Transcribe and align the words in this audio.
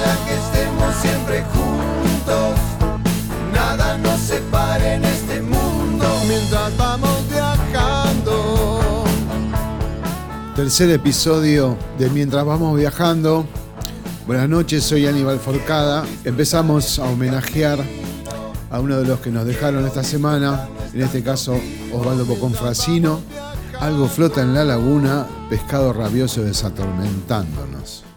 Que 0.00 0.34
estemos 0.34 0.94
siempre 0.96 1.44
juntos, 1.52 2.58
nada 3.52 3.98
nos 3.98 4.18
separe 4.18 4.94
en 4.94 5.04
este 5.04 5.42
mundo 5.42 6.06
mientras 6.26 6.74
vamos 6.78 7.28
viajando. 7.28 9.04
Tercer 10.56 10.90
episodio 10.90 11.76
de 11.98 12.08
Mientras 12.08 12.46
vamos 12.46 12.78
viajando. 12.78 13.44
Buenas 14.26 14.48
noches, 14.48 14.84
soy 14.84 15.06
Aníbal 15.06 15.38
Forcada. 15.38 16.06
Empezamos 16.24 16.98
a 16.98 17.04
homenajear 17.04 17.78
a 18.70 18.80
uno 18.80 18.96
de 18.96 19.06
los 19.06 19.20
que 19.20 19.30
nos 19.30 19.44
dejaron 19.44 19.86
esta 19.86 20.02
semana, 20.02 20.66
en 20.94 21.02
este 21.02 21.22
caso 21.22 21.60
Osvaldo 21.92 22.24
Boconfracino. 22.24 23.20
Algo 23.80 24.08
flota 24.08 24.40
en 24.40 24.54
la 24.54 24.64
laguna, 24.64 25.26
pescado 25.50 25.92
rabioso 25.92 26.42
desatormentándonos. 26.42 28.09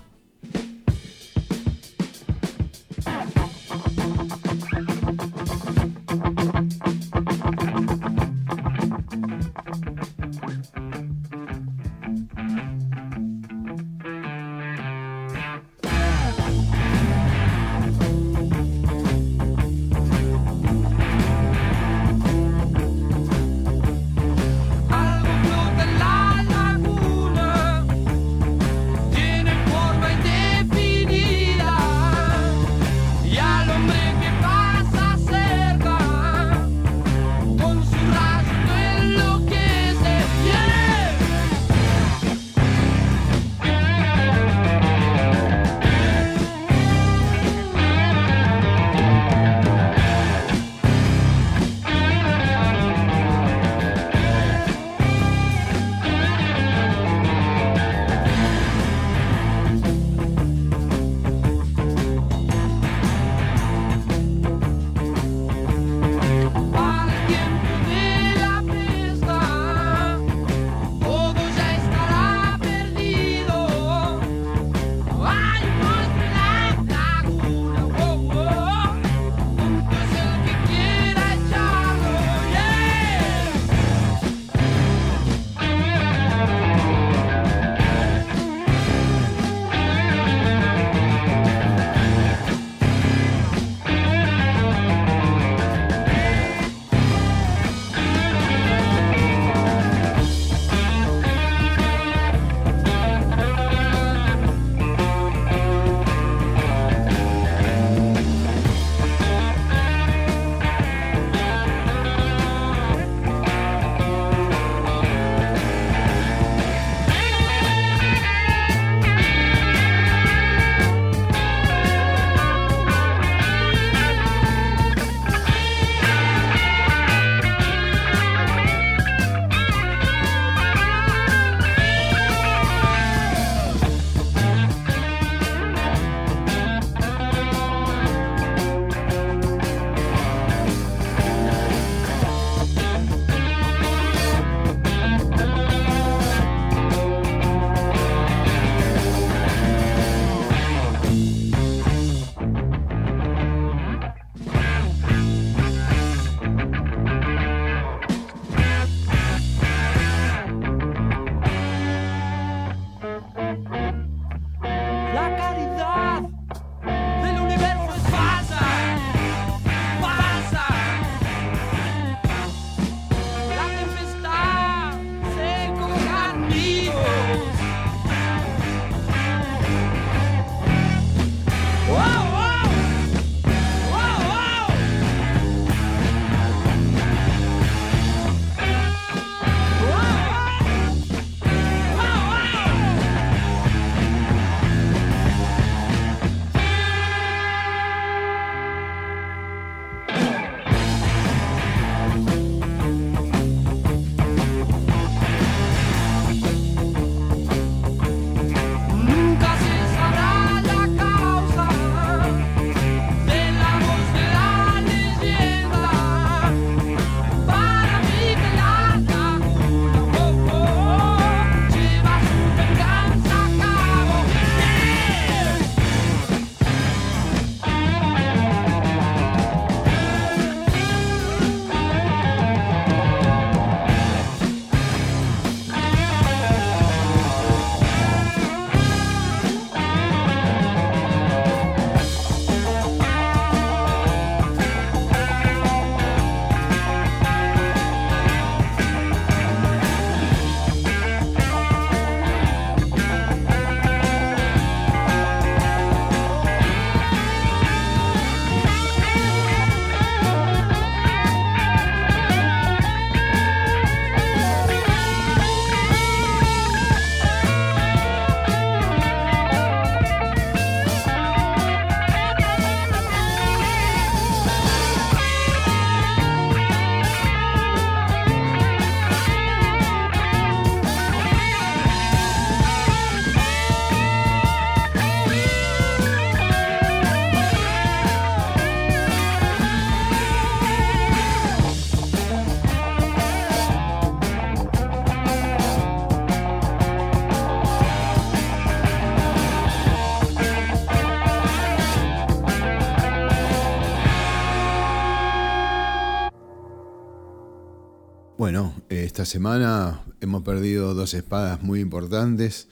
Bueno, 308.35 308.73
esta 308.89 309.25
semana 309.25 310.01
hemos 310.19 310.41
perdido 310.41 310.95
dos 310.95 311.13
espadas 311.13 311.61
muy 311.61 311.81
importantes. 311.81 312.67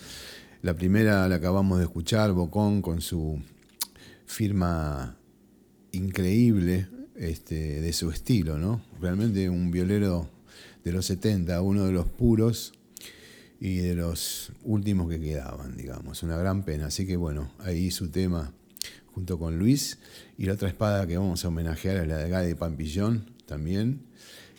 La 0.64 0.74
primera 0.74 1.30
la 1.30 1.36
acabamos 1.36 1.78
de 1.78 1.84
escuchar, 1.84 2.32
Bocón, 2.32 2.82
con 2.82 3.00
su 3.00 3.40
firma 4.26 5.18
increíble 5.92 6.88
este, 7.16 7.80
de 7.80 7.94
su 7.94 8.10
estilo, 8.10 8.58
¿no? 8.58 8.82
Realmente 9.00 9.52
un 9.52 9.70
violero 9.70 10.32
de 10.84 10.94
los 10.94 11.06
70, 11.06 11.62
uno 11.62 11.86
de 11.86 11.92
los 11.92 12.08
puros 12.08 12.74
y 13.60 13.78
de 13.78 13.94
los 13.94 14.54
últimos 14.64 15.12
que 15.12 15.20
quedaban, 15.20 15.78
digamos. 15.78 16.24
Una 16.24 16.38
gran 16.38 16.64
pena. 16.64 16.88
Así 16.88 17.06
que 17.06 17.18
bueno, 17.18 17.52
ahí 17.60 17.92
su 17.92 18.10
tema 18.10 18.52
junto 19.14 19.38
con 19.38 19.60
Luis. 19.60 20.00
Y 20.40 20.46
la 20.46 20.54
otra 20.54 20.70
espada 20.70 21.06
que 21.06 21.20
vamos 21.20 21.46
a 21.46 21.50
homenajear 21.50 21.98
es 21.98 22.08
la 22.08 22.18
de 22.18 22.30
Gade 22.32 22.56
Pampillón 22.56 23.30
también 23.46 24.11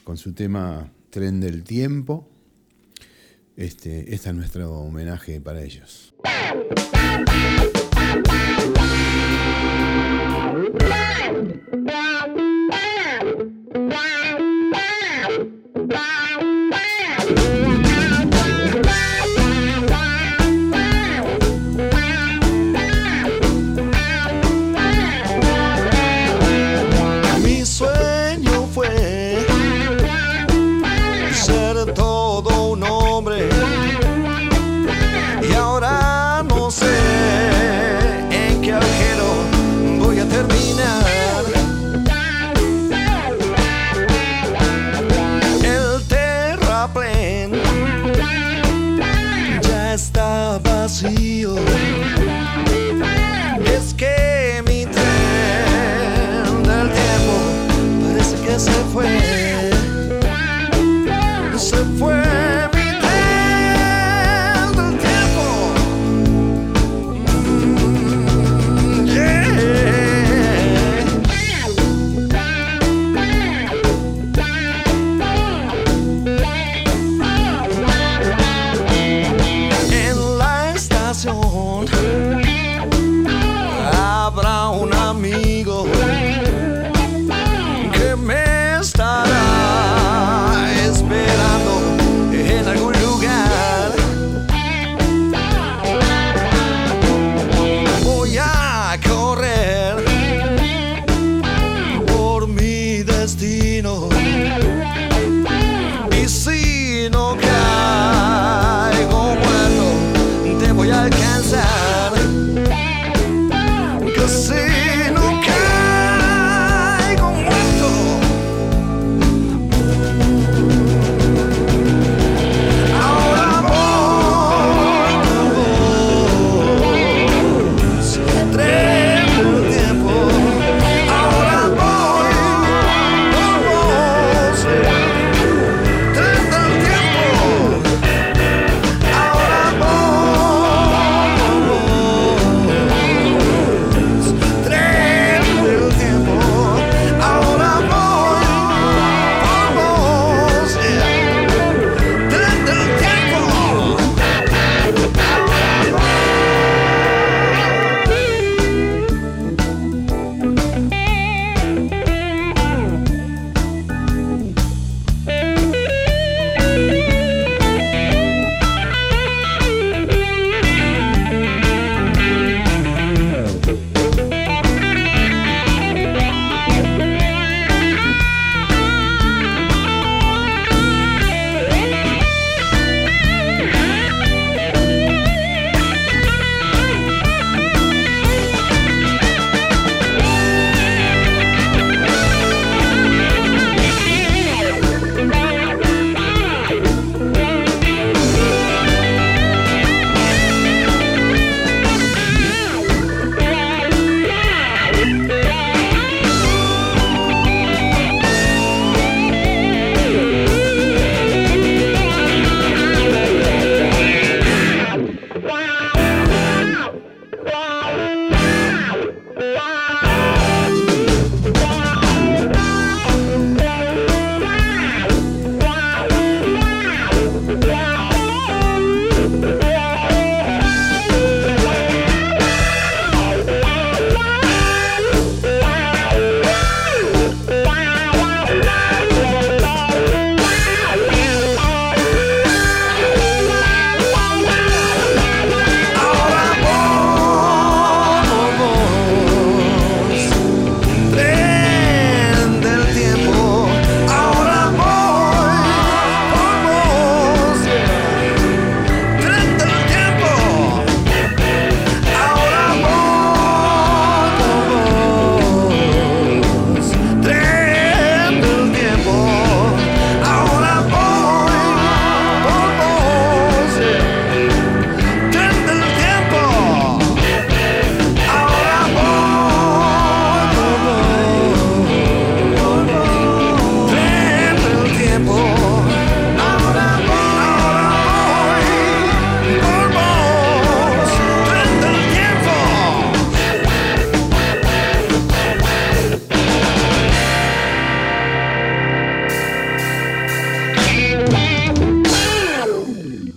con 0.05 0.17
su 0.17 0.33
tema 0.33 0.93
Tren 1.11 1.41
del 1.41 1.65
Tiempo. 1.65 2.29
Este, 3.57 4.15
es 4.15 4.33
nuestro 4.33 4.73
homenaje 4.73 5.41
para 5.41 5.63
ellos. 5.63 6.15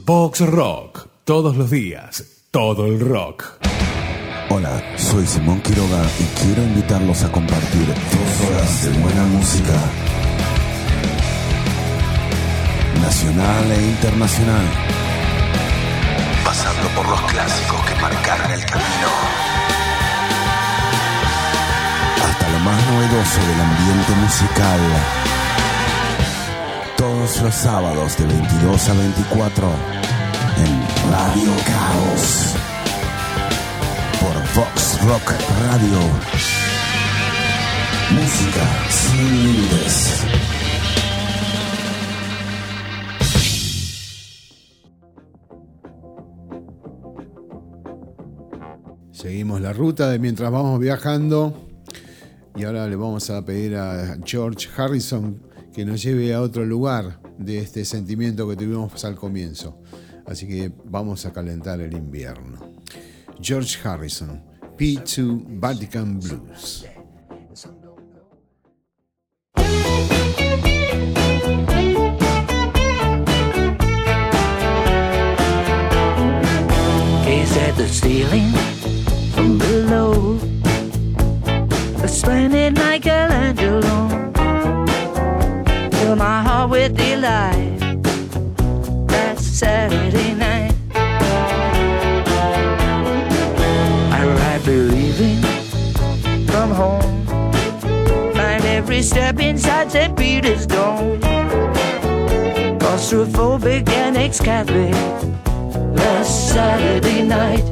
Box 0.05 0.41
Rock. 0.41 1.07
Todos 1.24 1.57
los 1.57 1.71
días, 1.71 2.24
todo 2.51 2.85
el 2.85 3.00
rock. 3.00 3.43
Hola, 4.51 4.79
soy 4.97 5.25
Simón 5.25 5.59
Quiroga 5.62 6.03
y 6.19 6.24
quiero 6.43 6.62
invitarlos 6.62 7.24
a 7.24 7.31
compartir 7.31 7.88
dos 7.88 8.47
horas 8.47 8.83
de 8.83 9.00
buena 9.00 9.24
música. 9.24 9.74
Nacional 13.01 13.71
e 13.71 13.81
internacional. 13.81 14.65
Pasando 16.43 16.88
por 16.89 17.09
los 17.09 17.21
clásicos 17.24 17.83
que 17.88 17.95
marcaron 18.00 18.51
el 18.51 18.63
camino. 18.63 19.09
Hasta 22.24 22.50
lo 22.51 22.59
más 22.59 22.85
novedoso 22.91 23.39
del 23.41 23.59
ambiente 23.59 24.12
musical 24.21 25.44
todos 26.97 27.41
los 27.41 27.53
sábados 27.53 28.17
de 28.17 28.25
22 28.25 28.89
a 28.89 28.93
24 28.93 29.69
en 30.57 31.11
Radio 31.11 31.51
Caos 31.65 32.55
por 34.19 34.35
Vox 34.55 35.01
Rock 35.05 35.33
Radio. 35.67 35.99
Música 38.11 38.65
sin 38.89 39.43
límites. 39.43 40.25
Seguimos 49.11 49.61
la 49.61 49.73
ruta 49.73 50.09
de 50.09 50.19
mientras 50.19 50.51
vamos 50.51 50.79
viajando 50.79 51.53
y 52.55 52.63
ahora 52.63 52.87
le 52.87 52.95
vamos 52.95 53.29
a 53.29 53.43
pedir 53.43 53.75
a 53.75 54.17
George 54.23 54.69
Harrison 54.77 55.54
que 55.75 55.84
nos 55.84 56.01
lleve 56.01 56.34
a 56.34 56.41
otro 56.41 56.65
lugar 56.65 57.20
de 57.38 57.60
este 57.60 57.84
sentimiento 57.84 58.48
que 58.48 58.55
tuvimos 58.55 59.03
al 59.03 59.15
comienzo. 59.15 59.77
Así 60.25 60.48
que 60.48 60.72
vamos 60.86 61.25
a 61.25 61.34
calentar 61.34 61.82
el 61.82 61.94
invierno. 61.94 62.72
George 63.41 63.77
Harrison, 63.84 64.41
P2 64.77 65.44
Vatican 65.60 66.22
Blues. 66.22 66.86
Gaze 77.25 77.58
at 77.58 77.75
the 77.75 77.88
ceiling 77.89 78.53
from 79.34 79.58
below. 79.58 80.39
A 82.01 82.08
splendid 82.08 82.77
Michelangelo. 82.77 84.44
Fill 86.05 86.15
my 86.17 86.43
heart 86.43 86.69
with 86.69 86.95
delight. 86.95 87.79
That's 89.07 89.43
Saturday 89.43 90.35
night. 90.35 90.75
I 94.13 94.21
ride 94.38 94.63
believing 94.63 95.41
from 96.45 96.69
home. 96.69 97.25
Find 98.35 98.63
every 98.65 99.01
step 99.01 99.39
inside 99.39 99.91
St. 99.91 100.15
Peter's 100.15 100.67
Dome. 100.67 101.19
Claustrophobic 102.77 103.89
and 103.89 104.15
ex-Catholic. 104.15 104.93
Last 105.97 106.53
Saturday 106.53 107.24
night. 107.24 107.65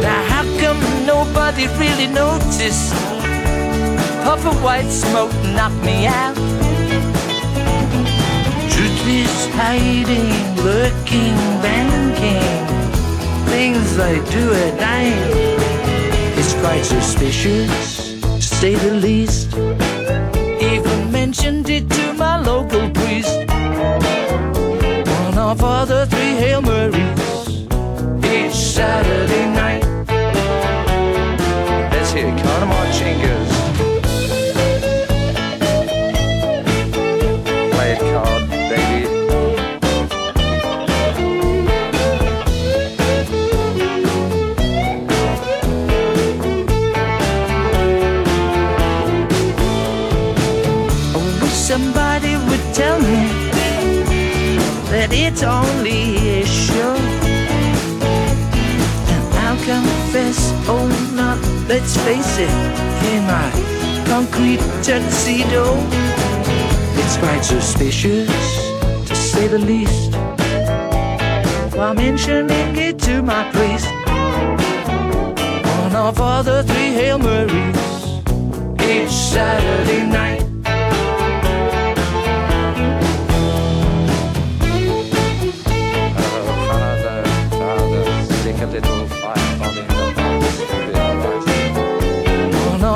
Now 0.00 0.22
how 0.30 0.44
come 0.58 0.80
nobody 1.04 1.66
really 1.76 2.06
noticed? 2.06 3.15
Puff 4.26 4.44
of 4.44 4.60
white 4.60 4.90
smoke 4.90 5.32
knocked 5.54 5.84
me 5.84 6.04
out. 6.04 6.34
Truth 8.72 9.06
is 9.06 9.46
hiding, 9.54 10.34
lurking, 10.64 11.36
banking. 11.62 12.42
Things 13.46 13.96
I 14.00 14.14
do 14.32 14.52
at 14.52 14.74
night. 14.80 15.14
It's 16.36 16.54
quite 16.54 16.84
suspicious, 16.84 18.20
to 18.20 18.42
say 18.42 18.74
the 18.74 18.94
least. 18.94 19.54
Even 20.60 21.12
mentioned 21.12 21.70
it 21.70 21.88
to 21.88 22.12
my 22.14 22.36
local 22.36 22.90
priest. 22.90 23.38
One 25.22 25.38
of 25.38 25.86
the 25.86 26.04
three 26.10 26.34
Hail 26.42 26.62
Marys 26.62 27.60
each 28.24 28.56
Saturday 28.74 29.46
night. 29.54 29.65
Only 55.46 56.44
show. 56.44 56.94
And 59.12 59.34
I'll 59.44 59.56
confess, 59.64 60.52
oh 60.68 60.86
no, 61.14 61.38
let's 61.68 61.96
face 62.04 62.38
it, 62.38 62.50
in 63.12 63.24
my 63.26 63.50
concrete 64.06 64.60
tuxedo, 64.82 65.64
it's 67.00 67.16
quite 67.16 67.42
suspicious, 67.42 68.28
to 69.08 69.14
say 69.14 69.46
the 69.48 69.58
least. 69.58 70.14
While 71.76 71.94
mentioning 71.94 72.76
it 72.76 72.98
to 73.00 73.22
my 73.22 73.50
priest, 73.52 73.86
one 75.82 75.94
of 75.94 76.20
all 76.20 76.42
the 76.42 76.62
three 76.64 76.92
Hail 76.98 77.18
Marys 77.18 77.76
each 78.80 79.10
Saturday 79.10 80.06
night. 80.06 80.45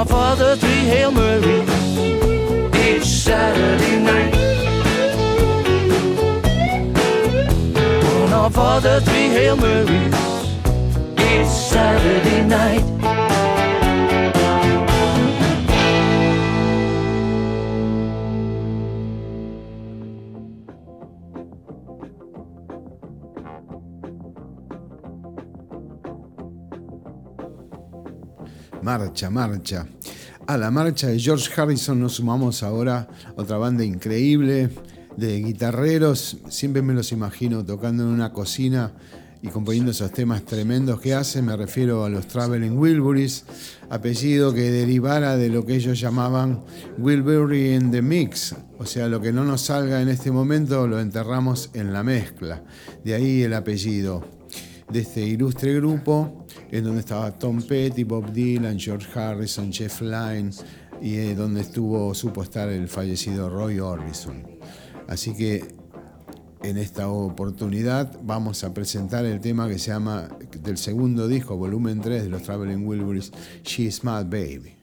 All 0.09 0.35
the 0.35 0.57
three 0.57 0.85
Hail 0.89 1.11
Marys 1.11 1.69
each 2.75 3.05
Saturday 3.05 3.99
night. 4.03 4.35
One 8.23 8.33
all 8.57 8.81
the 8.81 9.03
three 9.03 9.29
Hail 9.29 9.57
Marys 9.57 10.15
each 11.19 11.47
Saturday 11.47 12.43
night. 12.45 13.00
Marcha, 28.83 29.29
marcha. 29.29 29.87
A 30.47 30.57
la 30.57 30.71
marcha 30.71 31.09
de 31.09 31.19
George 31.19 31.51
Harrison 31.55 32.01
nos 32.01 32.15
sumamos 32.15 32.63
ahora 32.63 33.09
otra 33.37 33.59
banda 33.59 33.85
increíble 33.85 34.71
de 35.17 35.41
guitarreros. 35.43 36.39
Siempre 36.49 36.81
me 36.81 36.95
los 36.95 37.13
imagino 37.13 37.65
tocando 37.65 38.05
en 38.05 38.09
una 38.09 38.33
cocina 38.33 38.93
y 39.43 39.49
componiendo 39.49 39.91
esos 39.91 40.13
temas 40.13 40.45
tremendos 40.45 40.99
que 40.99 41.13
hacen. 41.13 41.45
Me 41.45 41.57
refiero 41.57 42.05
a 42.05 42.09
los 42.09 42.27
Traveling 42.27 42.79
Wilburys, 42.79 43.45
apellido 43.91 44.55
que 44.55 44.71
derivara 44.71 45.37
de 45.37 45.51
lo 45.51 45.67
que 45.67 45.75
ellos 45.75 46.01
llamaban 46.01 46.63
Wilbury 46.99 47.75
in 47.75 47.91
the 47.91 48.01
Mix. 48.01 48.55
O 48.79 48.87
sea, 48.87 49.09
lo 49.09 49.21
que 49.21 49.33
no 49.33 49.45
nos 49.45 49.61
salga 49.61 50.01
en 50.01 50.09
este 50.09 50.31
momento 50.31 50.87
lo 50.87 51.01
enterramos 51.01 51.69
en 51.75 51.93
la 51.93 52.03
mezcla. 52.03 52.65
De 53.05 53.15
ahí 53.15 53.43
el 53.43 53.53
apellido 53.53 54.25
de 54.91 55.01
este 55.01 55.21
ilustre 55.23 55.75
grupo, 55.75 56.40
en 56.71 56.85
donde 56.85 57.01
estaba 57.01 57.31
Tom 57.39 57.63
Petty, 57.63 58.05
Bob 58.05 58.33
Dylan, 58.33 58.79
George 58.79 59.07
Harrison, 59.19 59.73
Jeff 59.73 60.01
Lynne, 60.01 60.51
y 61.01 61.17
eh, 61.17 61.35
donde 61.35 61.63
estuvo, 61.63 62.15
supo 62.15 62.43
estar 62.43 62.69
el 62.69 62.89
fallecido 62.89 63.49
Roy 63.49 63.81
Orbison. 63.81 64.43
Así 65.09 65.35
que 65.35 65.75
en 66.63 66.77
esta 66.77 67.09
oportunidad 67.09 68.19
vamos 68.23 68.65
a 68.65 68.75
presentar 68.75 69.25
el 69.25 69.41
tema 69.41 69.69
que 69.69 69.79
se 69.79 69.91
llama 69.91 70.29
del 70.63 70.77
segundo 70.77 71.27
disco, 71.27 71.57
volumen 71.57 72.01
3 72.01 72.25
de 72.25 72.29
los 72.29 72.43
Traveling 72.43 72.87
Wilburys, 72.87 73.33
She's 73.65 74.05
Mad 74.05 74.27
Baby. 74.27 74.80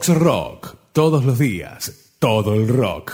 Box 0.00 0.18
Rock. 0.18 0.76
Todos 0.94 1.26
los 1.26 1.38
días. 1.38 1.92
Todo 2.18 2.54
el 2.54 2.68
rock. 2.68 3.12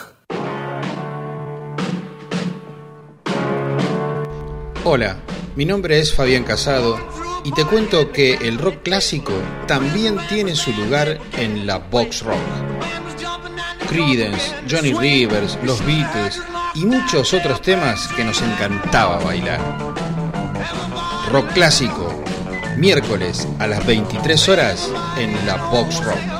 Hola, 4.84 5.16
mi 5.56 5.64
nombre 5.64 5.98
es 5.98 6.14
Fabián 6.14 6.44
Casado 6.44 6.96
y 7.42 7.50
te 7.50 7.64
cuento 7.64 8.12
que 8.12 8.34
el 8.34 8.58
rock 8.58 8.84
clásico 8.84 9.32
también 9.66 10.16
tiene 10.28 10.54
su 10.54 10.70
lugar 10.74 11.18
en 11.36 11.66
la 11.66 11.78
box 11.78 12.22
rock. 12.22 12.38
Creedence, 13.88 14.54
Johnny 14.70 14.92
Rivers, 14.92 15.58
los 15.64 15.84
Beatles 15.84 16.40
y 16.76 16.84
muchos 16.84 17.34
otros 17.34 17.62
temas 17.62 18.06
que 18.14 18.22
nos 18.22 18.40
encantaba 18.42 19.18
bailar. 19.18 19.60
Rock 21.32 21.52
clásico, 21.52 22.22
miércoles 22.76 23.48
a 23.58 23.66
las 23.66 23.84
23 23.84 24.48
horas 24.50 24.88
en 25.18 25.34
la 25.46 25.56
box 25.72 26.04
rock, 26.04 26.35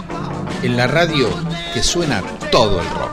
en 0.67 0.77
la 0.77 0.89
radio 0.89 1.29
que 1.73 1.81
suena 1.81 2.25
todo 2.51 2.81
el 2.81 2.87
rock. 2.91 3.13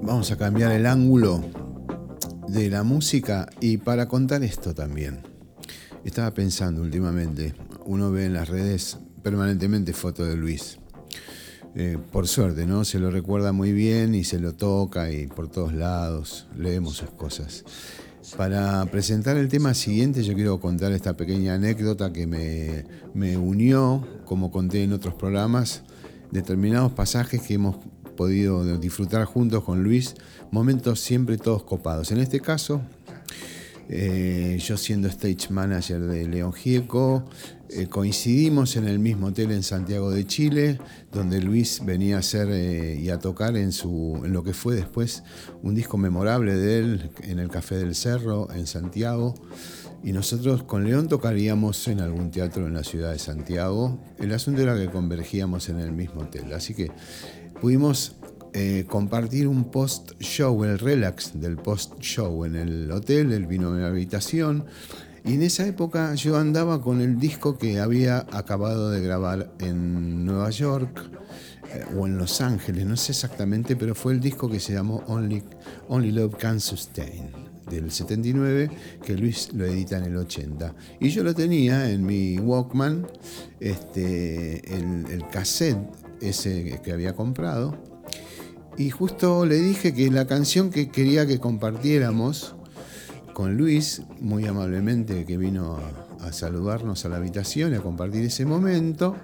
Vamos 0.00 0.30
a 0.30 0.38
cambiar 0.38 0.72
el 0.72 0.86
ángulo 0.86 1.44
de 2.48 2.70
la 2.70 2.82
música 2.82 3.46
y 3.60 3.76
para 3.76 4.08
contar 4.08 4.42
esto 4.42 4.74
también. 4.74 5.20
Estaba 6.02 6.30
pensando 6.32 6.80
últimamente, 6.80 7.52
uno 7.84 8.10
ve 8.10 8.24
en 8.24 8.32
las 8.32 8.48
redes 8.48 8.96
permanentemente 9.22 9.92
fotos 9.92 10.28
de 10.28 10.36
Luis. 10.36 10.78
Eh, 11.74 11.98
por 12.10 12.26
suerte, 12.26 12.64
¿no? 12.64 12.86
Se 12.86 12.98
lo 12.98 13.10
recuerda 13.10 13.52
muy 13.52 13.72
bien 13.72 14.14
y 14.14 14.24
se 14.24 14.38
lo 14.38 14.54
toca 14.54 15.10
y 15.10 15.26
por 15.26 15.48
todos 15.48 15.74
lados 15.74 16.46
leemos 16.56 16.96
sus 16.96 17.10
cosas. 17.10 17.64
Para 18.34 18.84
presentar 18.86 19.36
el 19.36 19.48
tema 19.48 19.72
siguiente, 19.72 20.22
yo 20.22 20.34
quiero 20.34 20.58
contar 20.58 20.92
esta 20.92 21.16
pequeña 21.16 21.54
anécdota 21.54 22.12
que 22.12 22.26
me, 22.26 22.84
me 23.14 23.36
unió, 23.36 24.06
como 24.24 24.50
conté 24.50 24.82
en 24.82 24.92
otros 24.92 25.14
programas, 25.14 25.82
determinados 26.32 26.92
pasajes 26.92 27.40
que 27.40 27.54
hemos 27.54 27.76
podido 28.16 28.78
disfrutar 28.78 29.24
juntos 29.26 29.62
con 29.62 29.84
Luis, 29.84 30.14
momentos 30.50 31.00
siempre 31.00 31.38
todos 31.38 31.62
copados. 31.62 32.10
En 32.10 32.18
este 32.18 32.40
caso, 32.40 32.82
eh, 33.88 34.58
yo 34.60 34.76
siendo 34.76 35.06
stage 35.08 35.48
manager 35.50 36.00
de 36.00 36.26
León 36.26 36.52
Gieco, 36.52 37.24
eh, 37.70 37.86
coincidimos 37.88 38.76
en 38.76 38.86
el 38.86 38.98
mismo 38.98 39.28
hotel 39.28 39.50
en 39.50 39.62
Santiago 39.62 40.10
de 40.10 40.26
Chile, 40.26 40.78
donde 41.12 41.40
Luis 41.40 41.82
venía 41.84 42.16
a 42.16 42.18
hacer 42.20 42.48
eh, 42.50 42.98
y 43.00 43.10
a 43.10 43.18
tocar 43.18 43.56
en, 43.56 43.72
su, 43.72 44.20
en 44.24 44.32
lo 44.32 44.42
que 44.44 44.52
fue 44.52 44.74
después 44.74 45.22
un 45.62 45.74
disco 45.74 45.98
memorable 45.98 46.54
de 46.54 46.78
él 46.78 47.10
en 47.22 47.38
el 47.38 47.48
Café 47.48 47.76
del 47.76 47.94
Cerro 47.94 48.48
en 48.52 48.66
Santiago. 48.66 49.34
Y 50.04 50.12
nosotros 50.12 50.62
con 50.62 50.84
León 50.84 51.08
tocaríamos 51.08 51.88
en 51.88 52.00
algún 52.00 52.30
teatro 52.30 52.66
en 52.66 52.74
la 52.74 52.84
ciudad 52.84 53.12
de 53.12 53.18
Santiago. 53.18 53.98
El 54.18 54.32
asunto 54.32 54.62
era 54.62 54.76
que 54.76 54.88
convergíamos 54.88 55.68
en 55.68 55.80
el 55.80 55.92
mismo 55.92 56.22
hotel. 56.22 56.52
Así 56.52 56.74
que 56.74 56.92
pudimos 57.60 58.16
eh, 58.52 58.84
compartir 58.88 59.48
un 59.48 59.70
post-show, 59.70 60.64
el 60.64 60.78
relax 60.78 61.38
del 61.40 61.56
post-show 61.56 62.44
en 62.44 62.56
el 62.56 62.90
hotel. 62.90 63.32
Él 63.32 63.46
vino 63.46 63.68
a 63.68 63.72
mi 63.72 63.82
habitación. 63.82 64.64
Y 65.26 65.34
en 65.34 65.42
esa 65.42 65.66
época 65.66 66.14
yo 66.14 66.38
andaba 66.38 66.80
con 66.80 67.00
el 67.00 67.18
disco 67.18 67.58
que 67.58 67.80
había 67.80 68.26
acabado 68.30 68.90
de 68.90 69.00
grabar 69.00 69.52
en 69.58 70.24
Nueva 70.24 70.50
York 70.50 71.10
eh, 71.74 71.84
o 71.98 72.06
en 72.06 72.16
Los 72.16 72.40
Ángeles, 72.40 72.86
no 72.86 72.96
sé 72.96 73.10
exactamente, 73.10 73.74
pero 73.74 73.96
fue 73.96 74.12
el 74.12 74.20
disco 74.20 74.48
que 74.48 74.60
se 74.60 74.74
llamó 74.74 75.02
Only, 75.08 75.42
Only 75.88 76.12
Love 76.12 76.36
Can 76.36 76.60
Sustain 76.60 77.32
del 77.68 77.90
79, 77.90 78.70
que 79.04 79.16
Luis 79.16 79.52
lo 79.52 79.66
edita 79.66 79.98
en 79.98 80.04
el 80.04 80.16
80. 80.16 80.74
Y 81.00 81.08
yo 81.08 81.24
lo 81.24 81.34
tenía 81.34 81.90
en 81.90 82.06
mi 82.06 82.38
Walkman, 82.38 83.08
este, 83.58 84.76
el, 84.76 85.06
el 85.10 85.26
cassette 85.28 85.78
ese 86.20 86.80
que 86.84 86.92
había 86.92 87.16
comprado. 87.16 87.76
Y 88.78 88.90
justo 88.90 89.46
le 89.46 89.56
dije 89.56 89.94
que 89.94 90.10
la 90.10 90.26
canción 90.26 90.70
que 90.70 90.90
quería 90.90 91.26
que 91.26 91.40
compartiéramos 91.40 92.55
con 93.36 93.58
Luis, 93.58 94.00
muy 94.18 94.46
amablemente 94.46 95.26
que 95.26 95.36
vino 95.36 95.78
a, 96.22 96.32
saludarnos 96.32 97.04
a 97.04 97.10
la 97.10 97.16
habitación 97.18 97.74
y 97.74 97.76
a 97.76 97.82
compartir 97.82 98.24
ese 98.24 98.46
momento 98.46 99.14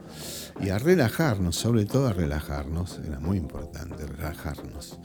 y 0.61 0.69
a 0.69 0.79
relajarnos, 0.79 1.57
sobre 1.57 1.87
todo 1.87 2.09
a 2.09 2.13
relajarnos, 2.13 3.01
era 3.07 3.19
muy 3.21 3.39
importante 3.39 4.07
relajarnos. 4.07 4.99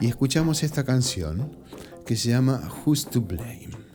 Y 0.00 0.08
escuchamos 0.08 0.64
esta 0.64 0.84
canción 0.84 1.56
que 2.04 2.16
se 2.16 2.30
llama 2.30 2.68
Who's 2.84 3.08
to 3.08 3.20
Blame. 3.20 3.87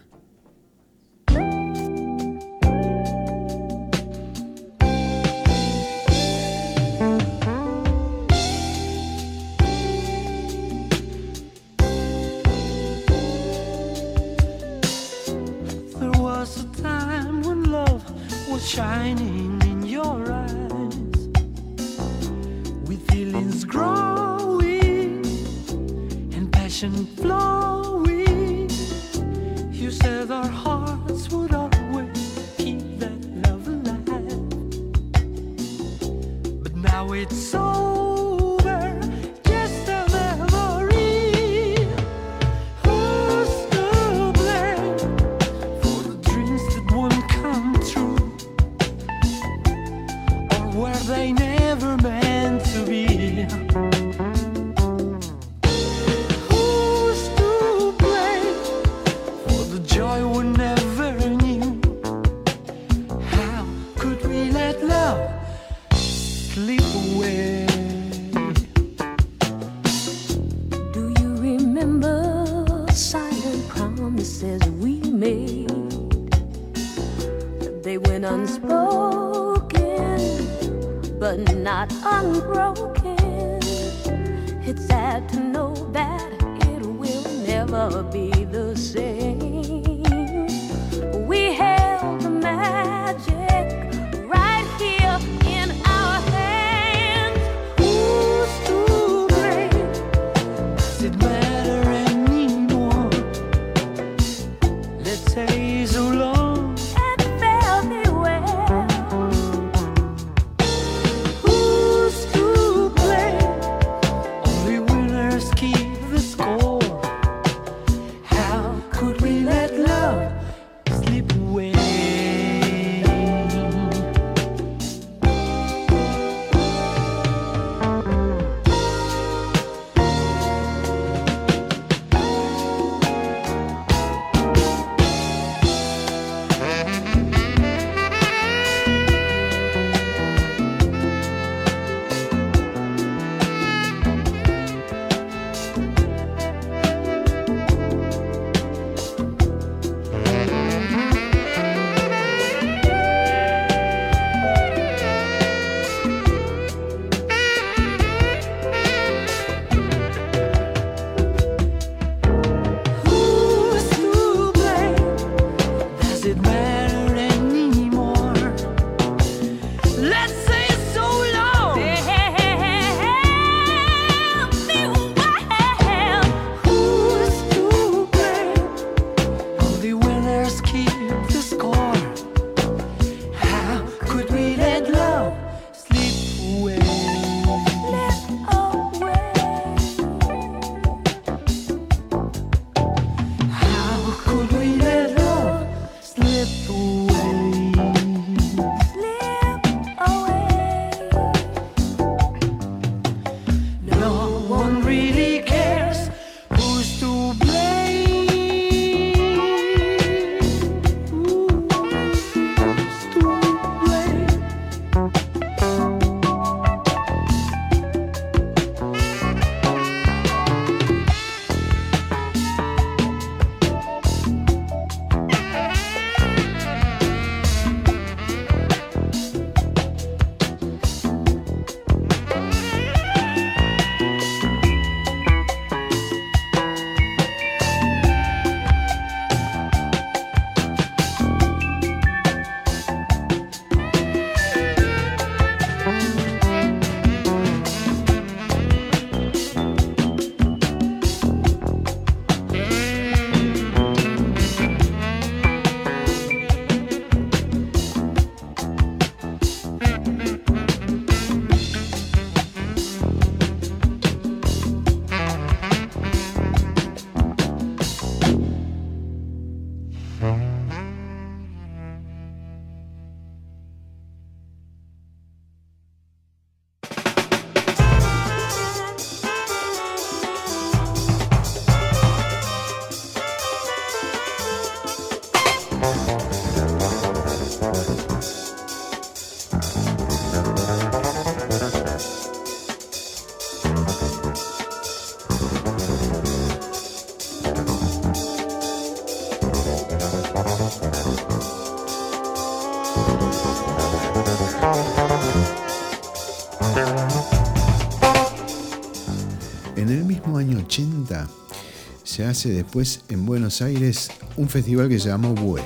Se 312.33 312.49
hace 312.49 312.55
después 312.55 313.01
en 313.09 313.25
Buenos 313.25 313.61
Aires 313.61 314.09
un 314.37 314.49
festival 314.49 314.89
que 314.89 314.99
se 314.99 315.09
llamó 315.09 315.35
BUE, 315.35 315.61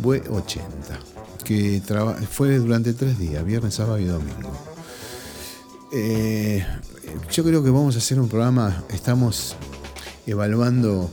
BUE 0.00 0.22
80, 0.28 0.62
que 1.44 1.80
fue 2.30 2.58
durante 2.58 2.94
tres 2.94 3.18
días, 3.18 3.44
viernes, 3.44 3.74
sábado 3.74 3.98
y 3.98 4.04
domingo. 4.04 4.52
Eh, 5.92 6.66
yo 7.30 7.44
creo 7.44 7.62
que 7.62 7.70
vamos 7.70 7.94
a 7.94 7.98
hacer 7.98 8.18
un 8.18 8.28
programa, 8.28 8.82
estamos 8.90 9.54
evaluando 10.26 11.10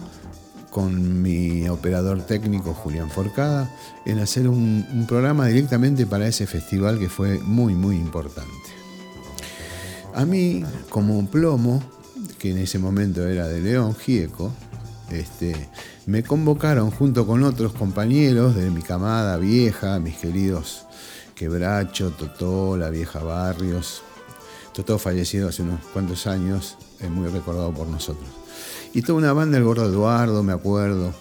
con 0.72 1.22
mi 1.22 1.70
operador 1.70 2.24
técnico 2.24 2.74
Julián 2.74 3.12
Forcada 3.12 3.72
en 4.06 4.20
hacer 4.20 4.48
un, 4.48 4.86
un 4.92 5.06
programa 5.06 5.48
directamente 5.48 6.08
para 6.08 6.28
ese 6.28 6.48
festival 6.48 6.98
que 6.98 7.08
fue 7.08 7.40
muy, 7.40 7.76
muy 7.76 7.98
importante. 7.98 8.52
A 10.16 10.26
mí, 10.26 10.64
como 10.90 11.24
plomo, 11.28 11.84
que 12.46 12.52
en 12.52 12.60
ese 12.60 12.78
momento 12.78 13.28
era 13.28 13.48
de 13.48 13.60
León 13.60 13.96
Gieco, 13.96 14.52
este, 15.10 15.56
me 16.06 16.22
convocaron 16.22 16.92
junto 16.92 17.26
con 17.26 17.42
otros 17.42 17.74
compañeros 17.74 18.56
de 18.56 18.70
mi 18.70 18.84
camada 18.84 19.38
vieja, 19.38 19.98
mis 19.98 20.18
queridos 20.18 20.86
Quebracho, 21.34 22.12
Totó, 22.12 22.78
la 22.78 22.92
vieja 22.92 23.24
Barrios. 23.24 24.04
Totó 24.76 25.00
fallecido 25.00 25.50
hace 25.50 25.64
unos 25.64 25.84
cuantos 25.92 26.28
años, 26.28 26.78
es 27.00 27.10
muy 27.10 27.30
recordado 27.30 27.74
por 27.74 27.88
nosotros. 27.88 28.30
Y 28.94 29.02
toda 29.02 29.18
una 29.18 29.34
banda, 29.34 29.58
el 29.58 29.64
gordo 29.64 29.86
Eduardo, 29.86 30.44
me 30.44 30.54
acuerdo, 30.54 31.16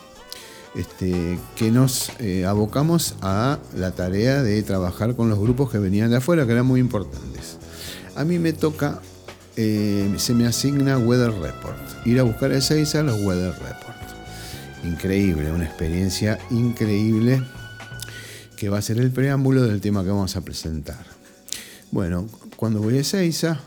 este, 0.74 1.38
que 1.56 1.70
nos 1.70 2.10
eh, 2.18 2.44
abocamos 2.44 3.14
a 3.22 3.58
la 3.74 3.92
tarea 3.92 4.42
de 4.42 4.62
trabajar 4.62 5.16
con 5.16 5.30
los 5.30 5.38
grupos 5.38 5.70
que 5.70 5.78
venían 5.78 6.10
de 6.10 6.18
afuera, 6.18 6.44
que 6.44 6.52
eran 6.52 6.66
muy 6.66 6.80
importantes. 6.80 7.56
A 8.14 8.24
mí 8.24 8.38
me 8.38 8.52
toca, 8.52 9.00
eh, 9.56 10.12
se 10.16 10.34
me 10.34 10.46
asigna 10.46 10.98
Weather 10.98 11.32
Report, 11.32 11.78
ir 12.04 12.18
a 12.18 12.24
buscar 12.24 12.50
a 12.50 12.58
Ezeiza 12.58 13.02
los 13.02 13.20
Weather 13.22 13.52
Report. 13.52 13.94
increíble, 14.84 15.50
una 15.50 15.64
experiencia 15.64 16.38
increíble 16.50 17.42
que 18.56 18.68
va 18.68 18.78
a 18.78 18.82
ser 18.82 18.98
el 18.98 19.10
preámbulo 19.10 19.62
del 19.62 19.80
tema 19.80 20.02
que 20.02 20.10
vamos 20.10 20.36
a 20.36 20.40
presentar. 20.40 21.04
Bueno, 21.90 22.28
cuando 22.56 22.80
voy 22.80 22.98
a 22.98 23.00
Ezeiza, 23.00 23.60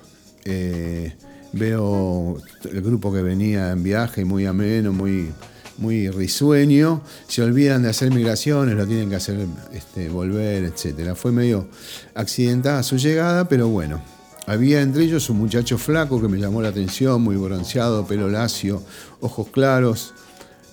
eh, 0.46 1.16
veo 1.54 2.38
el 2.70 2.82
grupo 2.82 3.14
que 3.14 3.22
venía 3.22 3.72
en 3.72 3.84
viaje, 3.84 4.26
muy 4.26 4.46
ameno, 4.46 4.92
muy, 4.92 5.32
muy 5.78 6.10
risueño, 6.10 7.02
se 7.28 7.42
olvidan 7.42 7.84
de 7.84 7.90
hacer 7.90 8.12
migraciones, 8.12 8.76
lo 8.76 8.86
tienen 8.86 9.10
que 9.10 9.16
hacer 9.16 9.48
este, 9.74 10.10
volver, 10.10 10.66
etc. 10.66 11.16
Fue 11.16 11.32
medio 11.32 11.68
accidentada 12.14 12.84
su 12.84 12.98
llegada, 12.98 13.48
pero 13.48 13.70
bueno. 13.70 14.17
Había 14.48 14.82
entre 14.82 15.04
ellos 15.04 15.30
un 15.30 15.40
muchacho 15.40 15.78
flaco 15.78 16.22
que 16.22 16.30
me 16.30 16.38
llamó 16.38 16.62
la 16.62 16.70
atención, 16.70 17.22
muy 17.22 17.36
bronceado, 17.36 18.08
pelo 18.08 18.30
lacio, 18.30 18.82
ojos 19.20 19.50
claros. 19.50 20.14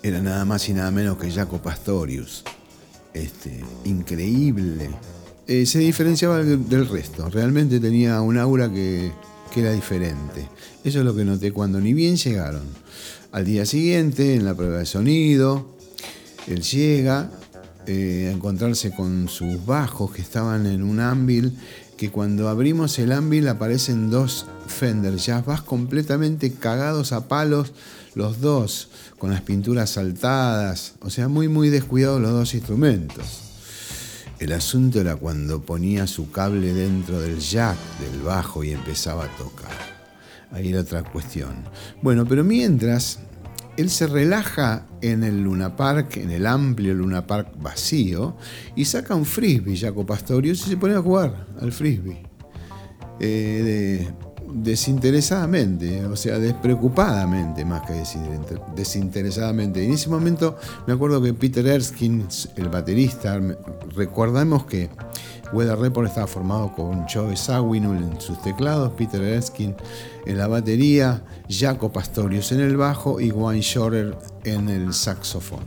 Era 0.00 0.20
nada 0.20 0.44
más 0.44 0.68
y 0.68 0.74
nada 0.74 0.92
menos 0.92 1.18
que 1.18 1.28
Jaco 1.28 1.60
Pastorius. 1.60 2.44
Este, 3.12 3.64
increíble. 3.84 4.90
Eh, 5.48 5.66
se 5.66 5.80
diferenciaba 5.80 6.38
del 6.44 6.88
resto. 6.88 7.28
Realmente 7.28 7.80
tenía 7.80 8.20
un 8.20 8.38
aura 8.38 8.72
que, 8.72 9.10
que 9.52 9.60
era 9.62 9.72
diferente. 9.72 10.48
Eso 10.84 11.00
es 11.00 11.04
lo 11.04 11.16
que 11.16 11.24
noté 11.24 11.50
cuando 11.50 11.80
ni 11.80 11.94
bien 11.94 12.16
llegaron. 12.16 12.62
Al 13.32 13.44
día 13.44 13.66
siguiente, 13.66 14.36
en 14.36 14.44
la 14.44 14.54
prueba 14.54 14.78
de 14.78 14.86
sonido, 14.86 15.66
él 16.46 16.62
llega 16.62 17.28
eh, 17.86 18.28
a 18.30 18.34
encontrarse 18.34 18.92
con 18.92 19.28
sus 19.28 19.66
bajos 19.66 20.10
que 20.10 20.22
estaban 20.22 20.64
en 20.64 20.82
un 20.82 21.00
ámbil, 21.00 21.52
que 22.04 22.10
cuando 22.10 22.50
abrimos 22.50 22.98
el 22.98 23.12
ámbil 23.12 23.48
aparecen 23.48 24.10
dos 24.10 24.44
Fender 24.66 25.16
Jazz 25.16 25.46
Bass 25.46 25.62
completamente 25.62 26.52
cagados 26.52 27.12
a 27.12 27.28
palos, 27.28 27.72
los 28.14 28.42
dos, 28.42 28.90
con 29.18 29.30
las 29.30 29.40
pinturas 29.40 29.88
saltadas, 29.88 30.96
o 31.00 31.08
sea, 31.08 31.28
muy 31.28 31.48
muy 31.48 31.70
descuidados 31.70 32.20
los 32.20 32.32
dos 32.32 32.52
instrumentos. 32.52 33.24
El 34.38 34.52
asunto 34.52 35.00
era 35.00 35.16
cuando 35.16 35.62
ponía 35.62 36.06
su 36.06 36.30
cable 36.30 36.74
dentro 36.74 37.22
del 37.22 37.38
jack 37.38 37.78
del 38.00 38.20
bajo 38.20 38.62
y 38.62 38.72
empezaba 38.72 39.24
a 39.24 39.36
tocar. 39.38 39.72
Ahí 40.52 40.68
era 40.68 40.82
otra 40.82 41.04
cuestión. 41.04 41.54
Bueno, 42.02 42.26
pero 42.26 42.44
mientras 42.44 43.18
él 43.76 43.90
se 43.90 44.06
relaja 44.06 44.86
en 45.00 45.24
el 45.24 45.42
Luna 45.42 45.76
Park, 45.76 46.16
en 46.16 46.30
el 46.30 46.46
amplio 46.46 46.94
Luna 46.94 47.26
Park 47.26 47.48
vacío, 47.60 48.36
y 48.76 48.84
saca 48.84 49.14
un 49.14 49.24
frisbee, 49.24 49.76
Jaco 49.76 50.04
Pastorius, 50.06 50.66
y 50.66 50.70
se 50.70 50.76
pone 50.76 50.94
a 50.94 51.00
jugar 51.02 51.46
al 51.60 51.72
frisbee. 51.72 52.22
Eh, 53.20 54.06
de- 54.08 54.24
desinteresadamente, 54.56 56.04
o 56.06 56.14
sea, 56.16 56.38
despreocupadamente, 56.38 57.64
más 57.64 57.82
que 57.82 57.94
desinter- 57.94 58.60
desinteresadamente. 58.76 59.84
En 59.84 59.92
ese 59.92 60.08
momento 60.08 60.56
me 60.86 60.92
acuerdo 60.92 61.20
que 61.20 61.34
Peter 61.34 61.66
Erskine, 61.66 62.24
el 62.56 62.68
baterista, 62.68 63.40
recordamos 63.96 64.64
que 64.66 64.90
Weather 65.52 65.78
Report 65.78 66.08
estaba 66.08 66.26
formado 66.26 66.72
con 66.72 67.06
Joe 67.06 67.36
Zawinul 67.36 67.96
en 67.96 68.20
sus 68.20 68.40
teclados, 68.42 68.92
Peter 68.92 69.22
Erskine 69.22 69.74
en 70.26 70.38
la 70.38 70.46
batería, 70.46 71.22
Jaco 71.48 71.92
Pastorius 71.92 72.52
en 72.52 72.60
el 72.60 72.76
bajo 72.76 73.20
y 73.20 73.30
Wayne 73.30 73.62
Shorter 73.62 74.16
en 74.44 74.68
el 74.68 74.92
saxofón. 74.92 75.64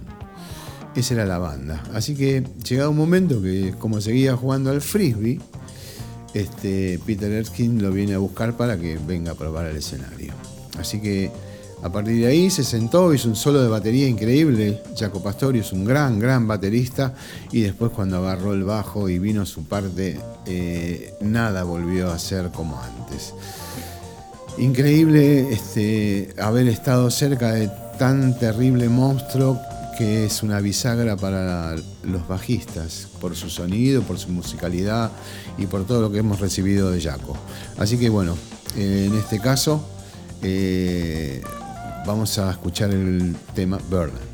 Esa 0.95 1.13
era 1.13 1.25
la 1.25 1.37
banda. 1.37 1.83
Así 1.93 2.15
que 2.15 2.43
llegado 2.67 2.89
un 2.89 2.97
momento 2.97 3.41
que 3.41 3.75
como 3.77 4.01
seguía 4.01 4.35
jugando 4.35 4.71
al 4.71 4.81
frisbee, 4.81 5.39
este, 6.33 6.99
Peter 7.05 7.31
Erskine 7.31 7.81
lo 7.81 7.91
viene 7.91 8.15
a 8.15 8.17
buscar 8.17 8.57
para 8.57 8.77
que 8.77 8.97
venga 9.05 9.31
a 9.31 9.35
probar 9.35 9.67
el 9.67 9.77
escenario. 9.77 10.33
Así 10.79 10.99
que 10.99 11.31
a 11.83 11.91
partir 11.91 12.21
de 12.21 12.27
ahí 12.27 12.49
se 12.49 12.63
sentó, 12.63 13.13
hizo 13.13 13.29
un 13.29 13.35
solo 13.35 13.61
de 13.61 13.69
batería 13.69 14.07
increíble. 14.07 14.81
Jaco 14.97 15.21
Pastorius 15.21 15.67
es 15.67 15.73
un 15.73 15.85
gran, 15.85 16.19
gran 16.19 16.47
baterista. 16.47 17.13
Y 17.51 17.61
después 17.61 17.91
cuando 17.91 18.17
agarró 18.17 18.53
el 18.53 18.63
bajo 18.63 19.09
y 19.09 19.19
vino 19.19 19.45
su 19.45 19.65
parte, 19.65 20.19
eh, 20.47 21.13
nada 21.21 21.63
volvió 21.63 22.11
a 22.11 22.17
ser 22.17 22.49
como 22.49 22.81
antes. 22.81 23.33
Increíble 24.57 25.53
este, 25.53 26.33
haber 26.39 26.67
estado 26.67 27.11
cerca 27.11 27.51
de 27.51 27.69
tan 27.99 28.37
terrible 28.39 28.89
monstruo 28.89 29.59
que 29.97 30.25
es 30.25 30.43
una 30.43 30.59
bisagra 30.59 31.15
para 31.15 31.75
los 32.03 32.27
bajistas, 32.27 33.07
por 33.19 33.35
su 33.35 33.49
sonido, 33.49 34.03
por 34.03 34.19
su 34.19 34.29
musicalidad 34.29 35.11
y 35.57 35.65
por 35.65 35.85
todo 35.85 36.01
lo 36.01 36.11
que 36.11 36.19
hemos 36.19 36.39
recibido 36.39 36.91
de 36.91 37.01
Jaco. 37.01 37.35
Así 37.77 37.97
que 37.97 38.09
bueno, 38.09 38.35
eh, 38.75 39.09
en 39.11 39.17
este 39.17 39.39
caso 39.39 39.83
eh, 40.41 41.41
vamos 42.07 42.39
a 42.39 42.51
escuchar 42.51 42.89
el 42.91 43.35
tema 43.53 43.77
Burden. 43.89 44.26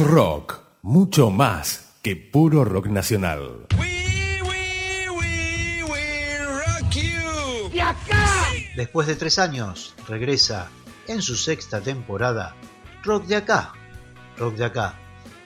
Rock, 0.00 0.60
mucho 0.82 1.30
más 1.30 1.94
que 2.02 2.16
puro 2.16 2.64
rock 2.64 2.88
nacional. 2.88 3.66
Después 8.76 9.06
de 9.06 9.16
tres 9.16 9.38
años, 9.38 9.94
regresa 10.06 10.68
en 11.06 11.22
su 11.22 11.34
sexta 11.36 11.80
temporada 11.80 12.54
Rock 13.04 13.24
de 13.26 13.36
Acá. 13.36 13.72
Rock 14.36 14.56
de 14.56 14.64
Acá, 14.66 14.98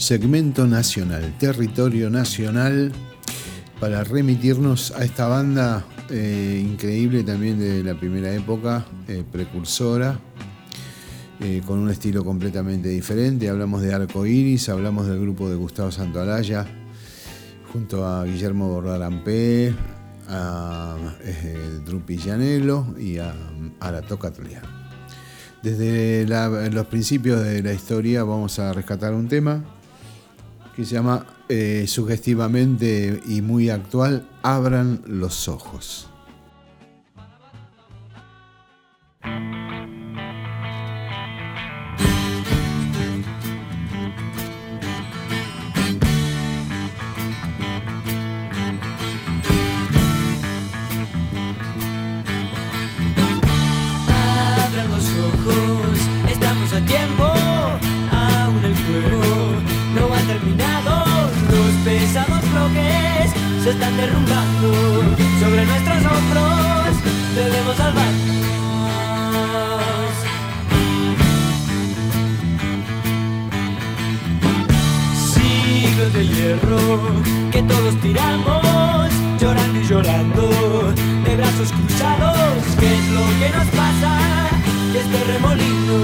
Segmento 0.00 0.66
nacional, 0.66 1.36
territorio 1.38 2.08
nacional, 2.08 2.90
para 3.78 4.02
remitirnos 4.02 4.92
a 4.92 5.04
esta 5.04 5.28
banda 5.28 5.84
eh, 6.08 6.64
increíble 6.64 7.22
también 7.22 7.58
de 7.58 7.84
la 7.84 7.94
primera 7.94 8.32
época, 8.32 8.86
eh, 9.06 9.22
precursora, 9.30 10.18
eh, 11.38 11.60
con 11.66 11.78
un 11.78 11.90
estilo 11.90 12.24
completamente 12.24 12.88
diferente. 12.88 13.50
Hablamos 13.50 13.82
de 13.82 13.92
Arco 13.92 14.24
Iris, 14.24 14.70
hablamos 14.70 15.06
del 15.06 15.20
grupo 15.20 15.50
de 15.50 15.56
Gustavo 15.56 15.92
Santoalaya, 15.92 16.66
junto 17.70 18.06
a 18.06 18.24
Guillermo 18.24 18.68
Bordalampé, 18.70 19.74
a 20.28 20.96
Drupi 21.84 22.16
Llanelo 22.16 22.94
y 22.98 23.18
a 23.18 23.34
Arato 23.80 24.18
Catlián. 24.18 24.62
Desde 25.62 26.26
los 26.70 26.86
principios 26.86 27.44
de 27.44 27.62
la 27.62 27.74
historia 27.74 28.24
vamos 28.24 28.58
a 28.58 28.72
rescatar 28.72 29.12
un 29.12 29.28
tema 29.28 29.62
que 30.74 30.84
se 30.84 30.94
llama 30.94 31.26
eh, 31.48 31.84
sugestivamente 31.86 33.20
y 33.26 33.42
muy 33.42 33.70
actual, 33.70 34.26
Abran 34.42 35.02
los 35.06 35.48
ojos. 35.48 36.09
Se 63.62 63.70
están 63.70 63.94
derrumbando 63.96 64.72
sobre 65.38 65.66
nuestros 65.66 65.98
hombros. 65.98 66.96
Debemos 67.34 67.76
salvarnos. 67.76 68.30
Siglos 75.34 76.12
de 76.14 76.26
hierro 76.26 77.00
que 77.52 77.62
todos 77.62 78.00
tiramos, 78.00 79.10
llorando 79.38 79.80
y 79.80 79.84
llorando, 79.86 80.92
de 81.24 81.36
brazos 81.36 81.72
cruzados. 81.72 82.64
¿Qué 82.78 82.94
es 82.94 83.08
lo 83.10 83.26
que 83.40 83.50
nos 83.56 83.66
pasa? 83.68 84.18
Que 84.92 85.00
este 85.00 85.24
remolino 85.32 85.98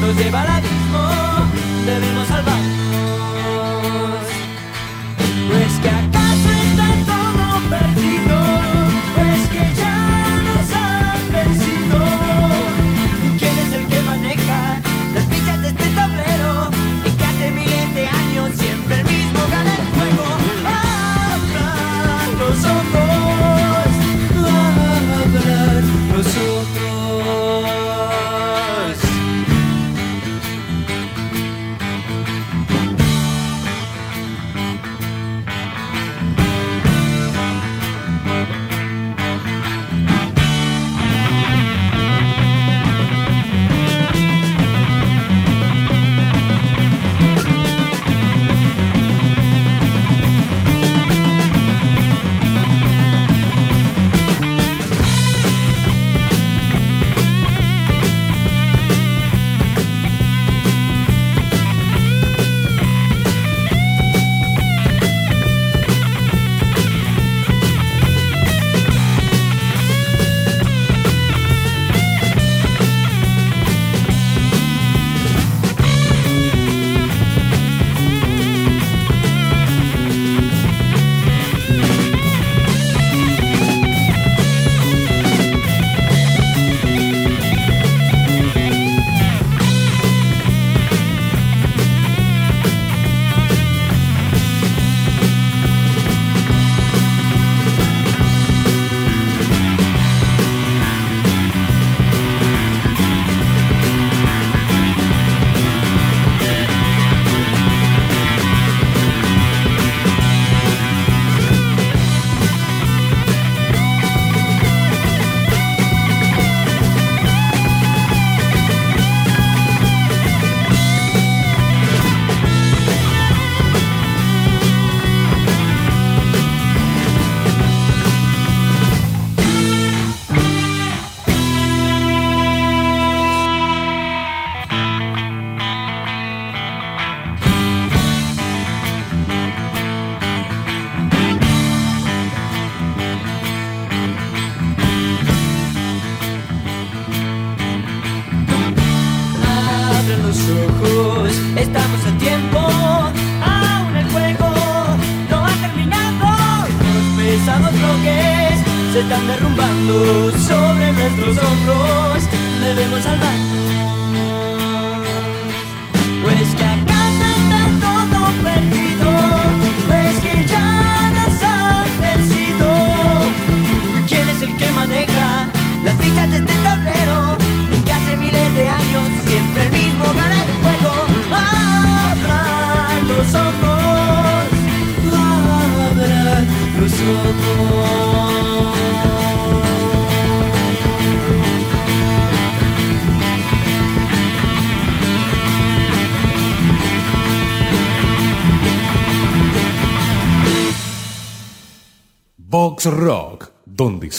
nos 0.00 0.16
lleva 0.16 0.42
al 0.42 0.48
abismo, 0.48 1.08
debemos 1.84 2.26
salvarnos. 2.26 2.89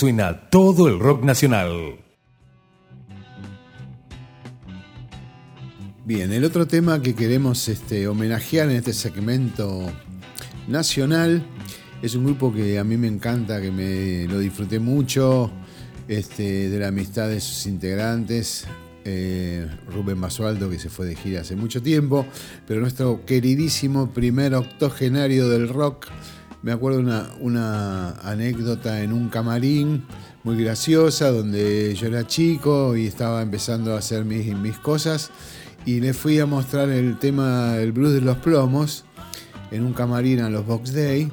Suena 0.02 0.50
todo 0.50 0.88
el 0.88 0.98
rock 0.98 1.22
nacional. 1.22 1.96
Bien, 6.04 6.32
el 6.32 6.44
otro 6.44 6.66
tema 6.66 7.00
que 7.00 7.14
queremos 7.14 7.68
este, 7.68 8.08
homenajear 8.08 8.68
en 8.68 8.78
este 8.78 8.94
segmento 8.94 9.92
nacional 10.66 11.46
es 12.02 12.16
un 12.16 12.24
grupo 12.24 12.52
que 12.52 12.80
a 12.80 12.82
mí 12.82 12.96
me 12.96 13.06
encanta, 13.06 13.60
que 13.60 13.70
me 13.70 14.26
lo 14.26 14.40
disfruté 14.40 14.80
mucho, 14.80 15.52
este, 16.08 16.68
de 16.68 16.80
la 16.80 16.88
amistad 16.88 17.28
de 17.28 17.38
sus 17.38 17.66
integrantes, 17.66 18.66
eh, 19.04 19.68
Rubén 19.86 20.20
Basualdo, 20.20 20.68
que 20.68 20.80
se 20.80 20.88
fue 20.90 21.06
de 21.06 21.14
gira 21.14 21.42
hace 21.42 21.54
mucho 21.54 21.80
tiempo, 21.80 22.26
pero 22.66 22.80
nuestro 22.80 23.24
queridísimo 23.24 24.10
primer 24.10 24.56
octogenario 24.56 25.48
del 25.48 25.68
rock. 25.68 26.08
Me 26.62 26.70
acuerdo 26.70 27.00
una, 27.00 27.28
una 27.40 28.10
anécdota 28.22 29.02
en 29.02 29.12
un 29.12 29.28
camarín 29.28 30.04
muy 30.44 30.62
graciosa, 30.62 31.32
donde 31.32 31.92
yo 31.96 32.06
era 32.06 32.24
chico 32.26 32.96
y 32.96 33.06
estaba 33.06 33.42
empezando 33.42 33.94
a 33.94 33.98
hacer 33.98 34.24
mis, 34.24 34.56
mis 34.56 34.78
cosas, 34.78 35.30
y 35.84 35.98
le 35.98 36.14
fui 36.14 36.38
a 36.38 36.46
mostrar 36.46 36.88
el 36.90 37.18
tema 37.18 37.72
del 37.72 37.90
blues 37.90 38.12
de 38.12 38.20
los 38.20 38.36
plomos 38.36 39.04
en 39.72 39.84
un 39.84 39.92
camarín 39.92 40.40
a 40.40 40.50
los 40.50 40.64
Box 40.64 40.92
Day. 40.92 41.32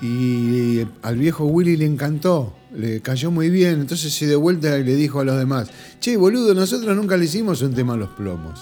Y 0.00 0.86
al 1.02 1.16
viejo 1.18 1.44
Willy 1.44 1.76
le 1.76 1.84
encantó, 1.84 2.56
le 2.74 3.02
cayó 3.02 3.30
muy 3.30 3.50
bien. 3.50 3.80
Entonces 3.80 4.14
se 4.14 4.26
de 4.26 4.36
vuelta 4.36 4.78
y 4.78 4.84
le 4.84 4.94
dijo 4.94 5.20
a 5.20 5.24
los 5.24 5.36
demás: 5.36 5.68
Che, 6.00 6.16
boludo, 6.16 6.54
nosotros 6.54 6.96
nunca 6.96 7.16
le 7.16 7.24
hicimos 7.24 7.60
un 7.62 7.74
tema 7.74 7.94
a 7.94 7.96
los 7.96 8.10
plomos. 8.10 8.60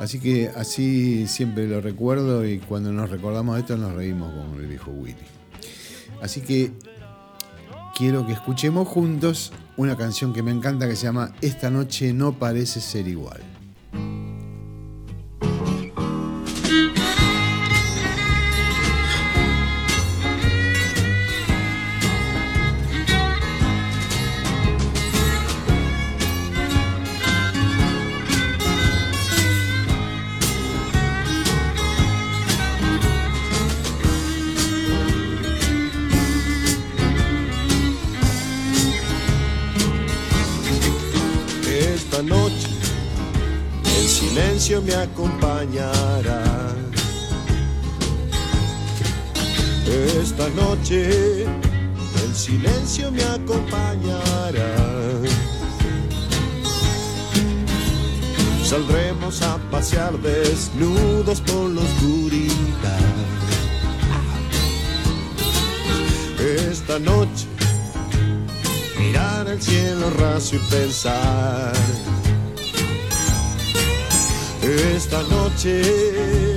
Así 0.00 0.18
que 0.18 0.48
así 0.56 1.28
siempre 1.28 1.68
lo 1.68 1.82
recuerdo 1.82 2.46
y 2.46 2.58
cuando 2.58 2.90
nos 2.90 3.10
recordamos 3.10 3.58
esto 3.58 3.76
nos 3.76 3.92
reímos 3.92 4.32
con 4.32 4.58
el 4.58 4.66
viejo 4.66 4.90
Willy. 4.90 5.14
Así 6.22 6.40
que 6.40 6.72
quiero 7.94 8.26
que 8.26 8.32
escuchemos 8.32 8.88
juntos 8.88 9.52
una 9.76 9.98
canción 9.98 10.32
que 10.32 10.42
me 10.42 10.52
encanta 10.52 10.88
que 10.88 10.96
se 10.96 11.02
llama 11.02 11.34
Esta 11.42 11.68
noche 11.68 12.14
no 12.14 12.32
parece 12.32 12.80
ser 12.80 13.08
igual. 13.08 13.42
Esta 50.40 50.54
noche 50.54 51.42
el 51.42 52.34
silencio 52.34 53.12
me 53.12 53.22
acompañará. 53.22 54.74
Saldremos 58.64 59.42
a 59.42 59.58
pasear 59.70 60.18
desnudos 60.20 61.42
por 61.42 61.68
la 61.68 61.82
oscuridad. 61.82 63.00
Esta 66.38 66.98
noche 66.98 67.46
mirar 68.98 69.46
el 69.46 69.60
cielo 69.60 70.08
raso 70.08 70.56
y 70.56 70.58
pensar. 70.70 71.74
Esta 74.62 75.22
noche 75.24 76.49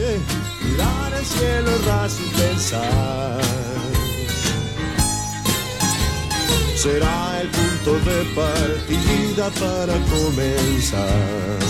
el 1.23 1.29
cielo 1.29 1.71
raso 1.85 2.21
y 2.21 2.29
pensar. 2.37 3.41
Será 6.75 7.41
el 7.41 7.49
punto 7.49 7.93
de 8.09 8.25
partida 8.35 9.49
para 9.51 9.93
comenzar. 10.11 11.63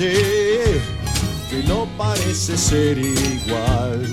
Que 0.00 1.62
no 1.68 1.86
parece 1.98 2.56
ser 2.56 2.96
igual. 2.96 4.10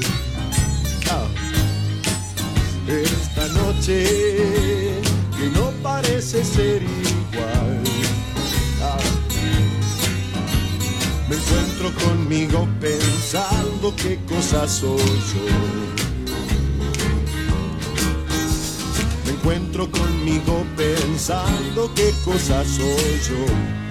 Esta 2.86 3.48
noche 3.50 4.04
que 5.38 5.50
no 5.56 5.72
parece 5.82 6.44
ser 6.44 6.84
igual. 6.84 7.84
Me 11.30 11.36
encuentro 11.38 11.94
conmigo 12.06 12.68
pensando 12.82 13.96
qué 13.96 14.20
cosa 14.28 14.68
soy 14.68 14.98
yo. 14.98 15.48
Me 19.26 19.32
encuentro 19.32 19.90
conmigo 19.90 20.66
pensando 20.76 21.90
qué 21.96 22.14
cosa 22.26 22.66
soy 22.66 23.22
yo. 23.30 23.87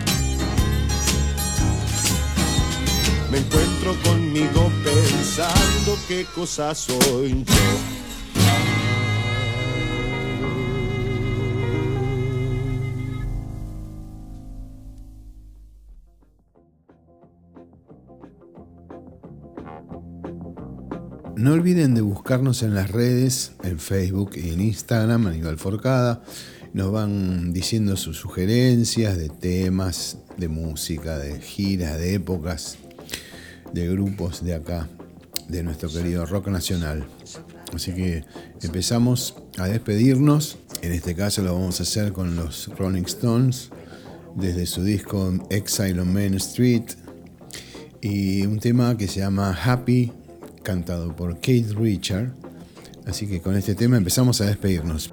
Encuentro 3.36 3.94
conmigo 4.02 4.72
pensando 4.82 5.98
qué 6.08 6.24
cosa 6.34 6.74
soy 6.74 7.44
yo. 7.44 7.54
No 21.36 21.52
olviden 21.52 21.94
de 21.94 22.00
buscarnos 22.00 22.62
en 22.62 22.74
las 22.74 22.90
redes, 22.90 23.52
en 23.62 23.78
Facebook 23.78 24.30
y 24.36 24.48
en 24.48 24.62
Instagram, 24.62 25.26
Aníbal 25.26 25.58
Forcada. 25.58 26.22
Nos 26.72 26.90
van 26.90 27.52
diciendo 27.52 27.96
sus 27.96 28.16
sugerencias 28.16 29.18
de 29.18 29.28
temas, 29.28 30.16
de 30.38 30.48
música, 30.48 31.18
de 31.18 31.38
giras, 31.38 31.98
de 31.98 32.14
épocas. 32.14 32.78
De 33.72 33.88
grupos 33.88 34.44
de 34.44 34.54
acá, 34.54 34.88
de 35.48 35.62
nuestro 35.62 35.88
querido 35.88 36.26
rock 36.26 36.48
nacional. 36.48 37.06
Así 37.74 37.92
que 37.92 38.24
empezamos 38.62 39.36
a 39.58 39.66
despedirnos. 39.66 40.58
En 40.82 40.92
este 40.92 41.14
caso 41.14 41.42
lo 41.42 41.54
vamos 41.54 41.80
a 41.80 41.82
hacer 41.82 42.12
con 42.12 42.36
los 42.36 42.68
Rolling 42.76 43.04
Stones 43.04 43.70
desde 44.34 44.66
su 44.66 44.82
disco 44.82 45.32
Exile 45.50 46.00
on 46.00 46.12
Main 46.12 46.34
Street 46.34 46.84
y 48.00 48.46
un 48.46 48.60
tema 48.60 48.96
que 48.96 49.08
se 49.08 49.20
llama 49.20 49.52
Happy, 49.52 50.12
cantado 50.62 51.16
por 51.16 51.34
Kate 51.36 51.74
Richard. 51.76 52.34
Así 53.06 53.26
que 53.26 53.40
con 53.40 53.56
este 53.56 53.74
tema 53.74 53.96
empezamos 53.96 54.40
a 54.40 54.46
despedirnos. 54.46 55.12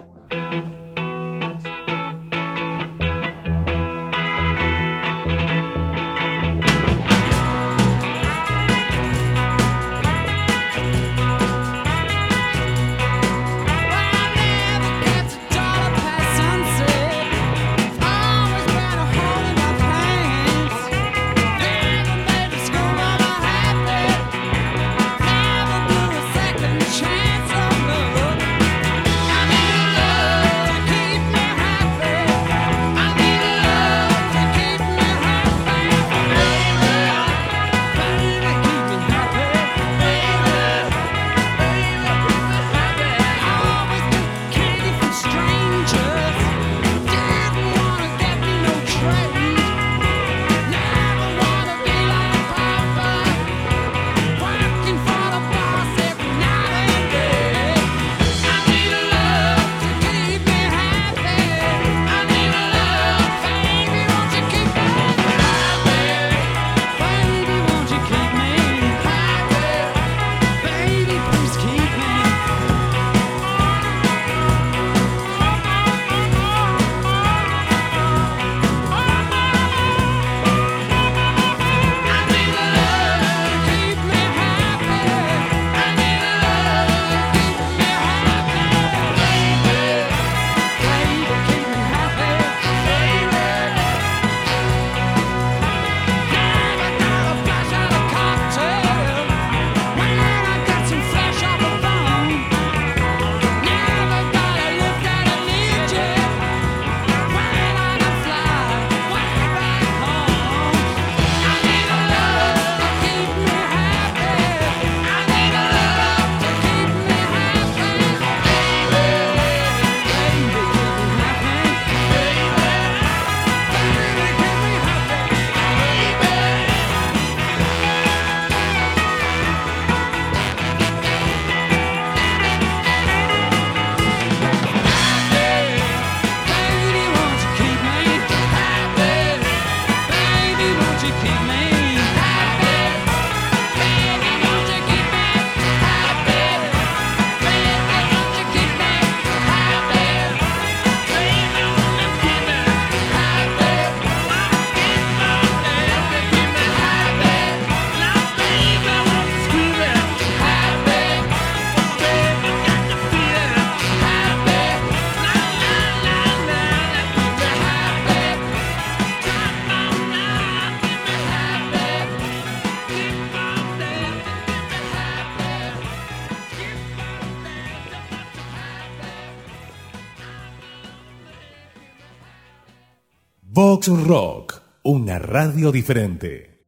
Rock, 183.87 184.61
una 184.83 185.19
radio 185.19 185.69
diferente. 185.69 186.63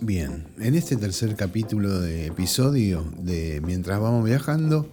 Bien, 0.00 0.46
en 0.58 0.74
este 0.74 0.96
tercer 0.96 1.36
capítulo 1.36 2.00
de 2.00 2.26
episodio 2.26 3.04
de 3.18 3.60
Mientras 3.60 4.00
vamos 4.00 4.24
viajando, 4.24 4.90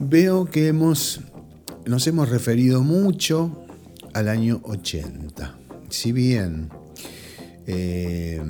veo 0.00 0.46
que 0.46 0.66
hemos, 0.66 1.20
nos 1.86 2.04
hemos 2.08 2.28
referido 2.30 2.82
mucho 2.82 3.64
al 4.12 4.28
año 4.28 4.60
80. 4.64 5.56
Si 5.88 6.10
bien 6.10 6.70
eh, 7.68 8.42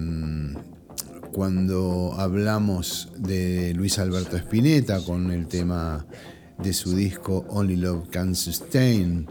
cuando 1.32 2.14
hablamos 2.16 3.12
de 3.18 3.74
Luis 3.74 3.98
Alberto 3.98 4.38
Spinetta 4.38 5.04
con 5.04 5.30
el 5.30 5.48
tema 5.48 6.06
de 6.58 6.72
su 6.72 6.96
disco 6.96 7.44
Only 7.50 7.76
Love 7.76 8.08
Can 8.08 8.34
Sustain, 8.34 9.28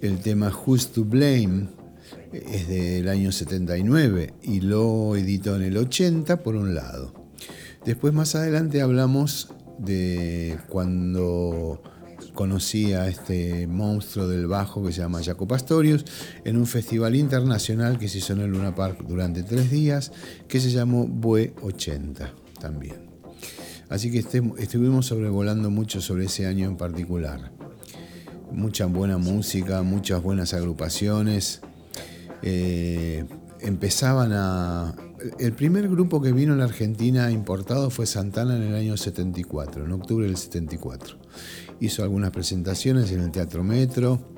el 0.00 0.18
tema 0.20 0.50
Who's 0.54 0.88
to 0.92 1.04
Blame 1.04 1.68
es 2.32 2.68
del 2.68 3.08
año 3.08 3.32
79 3.32 4.34
y 4.42 4.60
lo 4.60 5.16
editó 5.16 5.56
en 5.56 5.62
el 5.62 5.76
80 5.76 6.42
por 6.42 6.56
un 6.56 6.74
lado. 6.74 7.12
Después 7.84 8.12
más 8.12 8.34
adelante 8.34 8.82
hablamos 8.82 9.48
de 9.78 10.58
cuando 10.68 11.82
conocí 12.34 12.92
a 12.92 13.08
este 13.08 13.66
monstruo 13.66 14.28
del 14.28 14.46
bajo 14.46 14.84
que 14.84 14.92
se 14.92 15.00
llama 15.00 15.22
Jaco 15.22 15.46
Pastorius 15.48 16.04
en 16.44 16.56
un 16.56 16.66
festival 16.66 17.16
internacional 17.16 17.98
que 17.98 18.08
se 18.08 18.18
hizo 18.18 18.32
en 18.34 18.40
el 18.40 18.50
Luna 18.50 18.74
Park 18.74 19.04
durante 19.06 19.42
tres 19.42 19.70
días 19.70 20.12
que 20.48 20.60
se 20.60 20.70
llamó 20.70 21.06
Bue 21.06 21.54
80 21.62 22.32
también. 22.60 23.10
Así 23.88 24.10
que 24.10 24.18
este- 24.20 24.42
estuvimos 24.58 25.06
sobrevolando 25.06 25.70
mucho 25.70 26.00
sobre 26.00 26.26
ese 26.26 26.46
año 26.46 26.68
en 26.68 26.76
particular. 26.76 27.50
Mucha 28.52 28.86
buena 28.86 29.16
música, 29.16 29.82
muchas 29.82 30.22
buenas 30.22 30.54
agrupaciones. 30.54 31.60
Eh, 32.42 33.24
empezaban 33.60 34.32
a... 34.32 34.94
El 35.38 35.52
primer 35.52 35.88
grupo 35.88 36.20
que 36.22 36.32
vino 36.32 36.60
a 36.60 36.64
Argentina 36.64 37.30
importado 37.30 37.90
fue 37.90 38.06
Santana 38.06 38.56
en 38.56 38.62
el 38.62 38.74
año 38.74 38.96
74, 38.96 39.84
en 39.84 39.92
octubre 39.92 40.26
del 40.26 40.36
74. 40.36 41.16
Hizo 41.78 42.02
algunas 42.02 42.30
presentaciones 42.30 43.12
en 43.12 43.20
el 43.20 43.30
Teatro 43.30 43.62
Metro, 43.62 44.32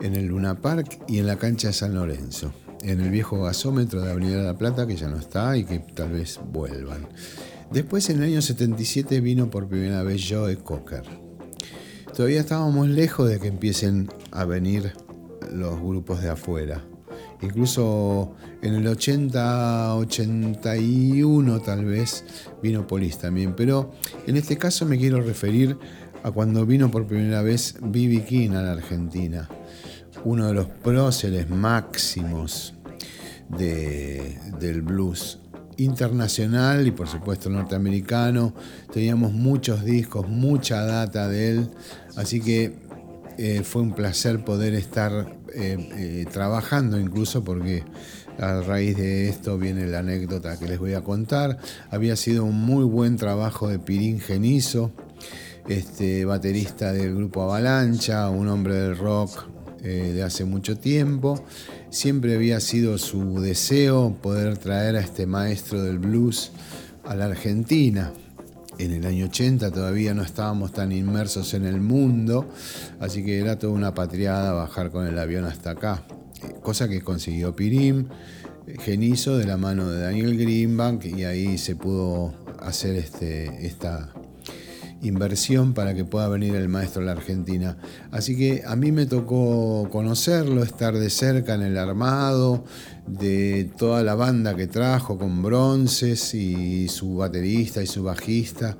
en 0.00 0.14
el 0.14 0.26
Luna 0.26 0.60
Park 0.60 1.00
y 1.06 1.18
en 1.18 1.26
la 1.26 1.36
cancha 1.36 1.68
de 1.68 1.74
San 1.74 1.94
Lorenzo, 1.94 2.52
en 2.82 3.00
el 3.00 3.10
viejo 3.10 3.42
gasómetro 3.42 4.00
de 4.00 4.10
Avenida 4.10 4.38
de 4.38 4.44
la 4.44 4.58
Plata, 4.58 4.86
que 4.86 4.96
ya 4.96 5.08
no 5.08 5.18
está 5.18 5.56
y 5.56 5.64
que 5.64 5.80
tal 5.80 6.12
vez 6.12 6.40
vuelvan. 6.50 7.06
Después, 7.70 8.08
en 8.10 8.18
el 8.18 8.30
año 8.30 8.42
77, 8.42 9.20
vino 9.20 9.50
por 9.50 9.68
primera 9.68 10.02
vez 10.02 10.24
Joe 10.28 10.56
Cocker. 10.56 11.25
Todavía 12.16 12.40
estábamos 12.40 12.88
lejos 12.88 13.28
de 13.28 13.38
que 13.38 13.48
empiecen 13.48 14.08
a 14.30 14.46
venir 14.46 14.92
los 15.52 15.78
grupos 15.78 16.22
de 16.22 16.30
afuera. 16.30 16.82
Incluso 17.42 18.34
en 18.62 18.74
el 18.74 18.86
80, 18.86 19.94
81 19.96 21.60
tal 21.60 21.84
vez 21.84 22.24
vino 22.62 22.86
Police 22.86 23.18
también. 23.18 23.54
Pero 23.54 23.92
en 24.26 24.36
este 24.36 24.56
caso 24.56 24.86
me 24.86 24.96
quiero 24.96 25.20
referir 25.20 25.76
a 26.22 26.30
cuando 26.30 26.64
vino 26.64 26.90
por 26.90 27.06
primera 27.06 27.42
vez 27.42 27.74
B.B. 27.82 28.24
King 28.24 28.50
a 28.52 28.62
la 28.62 28.72
Argentina. 28.72 29.48
Uno 30.24 30.48
de 30.48 30.54
los 30.54 30.66
próceres 30.66 31.50
máximos 31.50 32.72
de- 33.50 34.38
del 34.58 34.80
blues 34.80 35.38
internacional 35.76 36.86
y 36.86 36.90
por 36.90 37.06
supuesto 37.06 37.50
norteamericano. 37.50 38.54
Teníamos 38.92 39.32
muchos 39.32 39.84
discos, 39.84 40.26
mucha 40.26 40.82
data 40.86 41.28
de 41.28 41.50
él, 41.50 41.70
así 42.16 42.40
que 42.40 42.86
eh, 43.38 43.62
fue 43.64 43.82
un 43.82 43.92
placer 43.92 44.42
poder 44.44 44.72
estar 44.74 45.36
eh, 45.54 45.76
eh, 45.96 46.26
trabajando 46.32 46.98
incluso 46.98 47.44
porque 47.44 47.84
a 48.38 48.62
raíz 48.62 48.96
de 48.96 49.28
esto 49.28 49.58
viene 49.58 49.86
la 49.86 49.98
anécdota 49.98 50.58
que 50.58 50.66
les 50.66 50.78
voy 50.78 50.94
a 50.94 51.02
contar. 51.02 51.58
Había 51.90 52.16
sido 52.16 52.44
un 52.44 52.56
muy 52.56 52.84
buen 52.84 53.16
trabajo 53.16 53.68
de 53.68 53.78
Pirín 53.78 54.20
Genizo, 54.20 54.90
este 55.68 56.24
baterista 56.24 56.92
del 56.92 57.14
grupo 57.14 57.42
Avalancha, 57.42 58.28
un 58.30 58.48
hombre 58.48 58.74
del 58.74 58.96
rock 58.96 59.48
de 59.82 60.20
hace 60.24 60.44
mucho 60.44 60.76
tiempo. 60.76 61.44
Siempre 61.90 62.34
había 62.34 62.58
sido 62.58 62.98
su 62.98 63.40
deseo 63.40 64.16
poder 64.20 64.58
traer 64.58 64.96
a 64.96 65.00
este 65.00 65.26
maestro 65.26 65.80
del 65.80 65.98
blues 65.98 66.50
a 67.04 67.14
la 67.14 67.26
Argentina. 67.26 68.12
En 68.78 68.92
el 68.92 69.06
año 69.06 69.26
80 69.26 69.70
todavía 69.70 70.12
no 70.12 70.22
estábamos 70.22 70.72
tan 70.72 70.92
inmersos 70.92 71.54
en 71.54 71.64
el 71.64 71.80
mundo, 71.80 72.46
así 73.00 73.24
que 73.24 73.38
era 73.38 73.58
toda 73.58 73.72
una 73.72 73.94
patriada 73.94 74.52
bajar 74.52 74.90
con 74.90 75.06
el 75.06 75.18
avión 75.18 75.44
hasta 75.46 75.70
acá. 75.70 76.04
Eh, 76.42 76.54
Cosa 76.62 76.86
que 76.88 77.00
consiguió 77.00 77.56
Pirim, 77.56 78.08
eh, 78.66 78.76
Genizo 78.78 79.38
de 79.38 79.46
la 79.46 79.56
mano 79.56 79.88
de 79.88 80.02
Daniel 80.02 80.36
Greenbank 80.36 81.06
y 81.06 81.24
ahí 81.24 81.56
se 81.56 81.74
pudo 81.74 82.34
hacer 82.60 82.96
este, 82.96 83.66
esta, 83.66 84.12
inversión 85.02 85.74
para 85.74 85.94
que 85.94 86.04
pueda 86.04 86.28
venir 86.28 86.54
el 86.54 86.68
maestro 86.68 87.02
a 87.02 87.04
la 87.04 87.12
Argentina. 87.12 87.76
Así 88.10 88.36
que 88.36 88.62
a 88.66 88.76
mí 88.76 88.92
me 88.92 89.06
tocó 89.06 89.88
conocerlo, 89.90 90.62
estar 90.62 90.94
de 90.94 91.10
cerca 91.10 91.54
en 91.54 91.62
el 91.62 91.78
armado 91.78 92.64
de 93.06 93.70
toda 93.76 94.02
la 94.02 94.14
banda 94.14 94.56
que 94.56 94.66
trajo 94.66 95.18
con 95.18 95.42
bronces 95.42 96.34
y 96.34 96.88
su 96.88 97.16
baterista 97.16 97.82
y 97.82 97.86
su 97.86 98.02
bajista. 98.02 98.76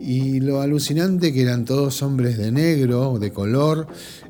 Y 0.00 0.40
lo 0.40 0.62
alucinante 0.62 1.30
que 1.30 1.42
eran 1.42 1.66
todos 1.66 2.02
hombres 2.02 2.38
de 2.38 2.50
negro, 2.50 3.18
de 3.18 3.32
color 3.32 3.86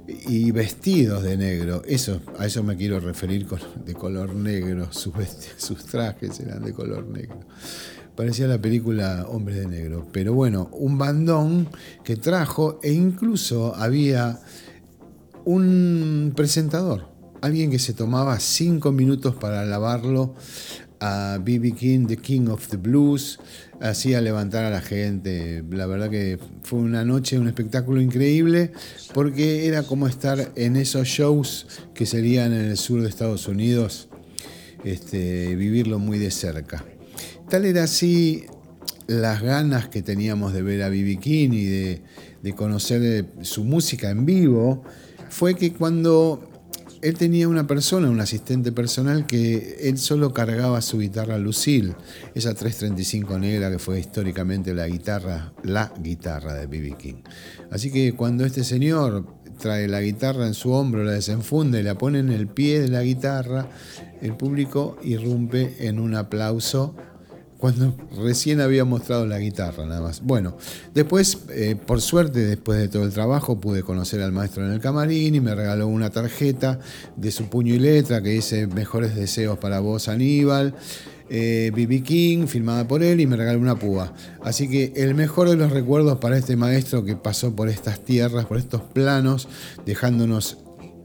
y 0.08 0.50
vestidos 0.50 1.22
de 1.22 1.36
negro. 1.36 1.82
Eso, 1.86 2.20
a 2.38 2.46
eso 2.46 2.64
me 2.64 2.76
quiero 2.76 2.98
referir 2.98 3.46
con 3.46 3.60
de 3.84 3.94
color 3.94 4.34
negro. 4.34 4.88
Sus, 4.92 5.14
sus 5.56 5.84
trajes 5.86 6.40
eran 6.40 6.64
de 6.64 6.72
color 6.72 7.06
negro. 7.06 7.38
Parecía 8.20 8.46
la 8.46 8.60
película 8.60 9.24
Hombres 9.30 9.56
de 9.56 9.66
Negro. 9.66 10.06
Pero 10.12 10.34
bueno, 10.34 10.68
un 10.74 10.98
bandón 10.98 11.70
que 12.04 12.16
trajo 12.16 12.78
e 12.82 12.92
incluso 12.92 13.74
había 13.74 14.40
un 15.46 16.34
presentador, 16.36 17.08
alguien 17.40 17.70
que 17.70 17.78
se 17.78 17.94
tomaba 17.94 18.38
cinco 18.38 18.92
minutos 18.92 19.36
para 19.36 19.62
alabarlo 19.62 20.34
a 21.00 21.38
B.B. 21.42 21.72
King, 21.72 22.06
The 22.08 22.18
King 22.18 22.48
of 22.48 22.68
the 22.68 22.76
Blues, 22.76 23.40
hacía 23.80 24.20
levantar 24.20 24.66
a 24.66 24.70
la 24.70 24.82
gente. 24.82 25.64
La 25.70 25.86
verdad 25.86 26.10
que 26.10 26.38
fue 26.62 26.78
una 26.80 27.06
noche, 27.06 27.38
un 27.38 27.48
espectáculo 27.48 28.02
increíble, 28.02 28.72
porque 29.14 29.66
era 29.66 29.82
como 29.82 30.06
estar 30.06 30.52
en 30.56 30.76
esos 30.76 31.08
shows 31.08 31.68
que 31.94 32.04
serían 32.04 32.52
en 32.52 32.66
el 32.66 32.76
sur 32.76 33.00
de 33.00 33.08
Estados 33.08 33.48
Unidos, 33.48 34.10
este, 34.84 35.56
vivirlo 35.56 35.98
muy 35.98 36.18
de 36.18 36.30
cerca. 36.30 36.84
Tal 37.50 37.64
era 37.64 37.82
así 37.82 38.44
las 39.08 39.42
ganas 39.42 39.88
que 39.88 40.02
teníamos 40.02 40.52
de 40.52 40.62
ver 40.62 40.84
a 40.84 40.88
B.B. 40.88 41.16
King 41.16 41.50
y 41.50 41.64
de, 41.64 42.02
de 42.42 42.52
conocer 42.54 43.02
eh, 43.02 43.24
su 43.42 43.64
música 43.64 44.08
en 44.08 44.24
vivo, 44.24 44.84
fue 45.30 45.56
que 45.56 45.72
cuando 45.72 46.48
él 47.02 47.14
tenía 47.14 47.48
una 47.48 47.66
persona, 47.66 48.08
un 48.08 48.20
asistente 48.20 48.70
personal, 48.70 49.26
que 49.26 49.78
él 49.80 49.98
solo 49.98 50.32
cargaba 50.32 50.80
su 50.80 50.98
guitarra 51.00 51.38
Lucille, 51.38 51.96
esa 52.36 52.54
335 52.54 53.36
negra 53.40 53.68
que 53.68 53.80
fue 53.80 53.98
históricamente 53.98 54.72
la 54.72 54.86
guitarra, 54.86 55.52
la 55.64 55.92
guitarra 56.00 56.54
de 56.54 56.68
B.B. 56.68 56.94
King. 56.98 57.22
Así 57.72 57.90
que 57.90 58.12
cuando 58.12 58.44
este 58.44 58.62
señor 58.62 59.26
trae 59.58 59.88
la 59.88 60.00
guitarra 60.00 60.46
en 60.46 60.54
su 60.54 60.70
hombro, 60.70 61.02
la 61.02 61.12
desenfunde, 61.12 61.82
la 61.82 61.98
pone 61.98 62.20
en 62.20 62.30
el 62.30 62.46
pie 62.46 62.80
de 62.80 62.88
la 62.88 63.02
guitarra, 63.02 63.68
el 64.22 64.36
público 64.36 64.98
irrumpe 65.02 65.88
en 65.88 65.98
un 65.98 66.14
aplauso 66.14 66.94
cuando 67.60 67.94
recién 68.16 68.60
había 68.60 68.84
mostrado 68.84 69.26
la 69.26 69.38
guitarra 69.38 69.84
nada 69.84 70.00
más. 70.00 70.22
Bueno, 70.22 70.56
después, 70.94 71.38
eh, 71.50 71.76
por 71.76 72.00
suerte, 72.00 72.40
después 72.40 72.78
de 72.78 72.88
todo 72.88 73.04
el 73.04 73.12
trabajo, 73.12 73.60
pude 73.60 73.82
conocer 73.82 74.22
al 74.22 74.32
maestro 74.32 74.64
en 74.64 74.72
el 74.72 74.80
camarín 74.80 75.34
y 75.34 75.40
me 75.40 75.54
regaló 75.54 75.86
una 75.86 76.10
tarjeta 76.10 76.80
de 77.16 77.30
su 77.30 77.48
puño 77.50 77.74
y 77.74 77.78
letra 77.78 78.22
que 78.22 78.30
dice 78.30 78.66
mejores 78.66 79.14
deseos 79.14 79.58
para 79.58 79.80
vos, 79.80 80.08
Aníbal. 80.08 80.74
B.B. 81.30 82.02
King, 82.02 82.48
firmada 82.48 82.88
por 82.88 83.04
él, 83.04 83.20
y 83.20 83.26
me 83.28 83.36
regaló 83.36 83.60
una 83.60 83.76
púa. 83.76 84.12
Así 84.42 84.68
que 84.68 84.92
el 84.96 85.14
mejor 85.14 85.48
de 85.48 85.54
los 85.54 85.70
recuerdos 85.70 86.18
para 86.18 86.36
este 86.36 86.56
maestro 86.56 87.04
que 87.04 87.14
pasó 87.14 87.54
por 87.54 87.68
estas 87.68 88.04
tierras, 88.04 88.46
por 88.46 88.58
estos 88.58 88.82
planos, 88.82 89.46
dejándonos 89.86 90.58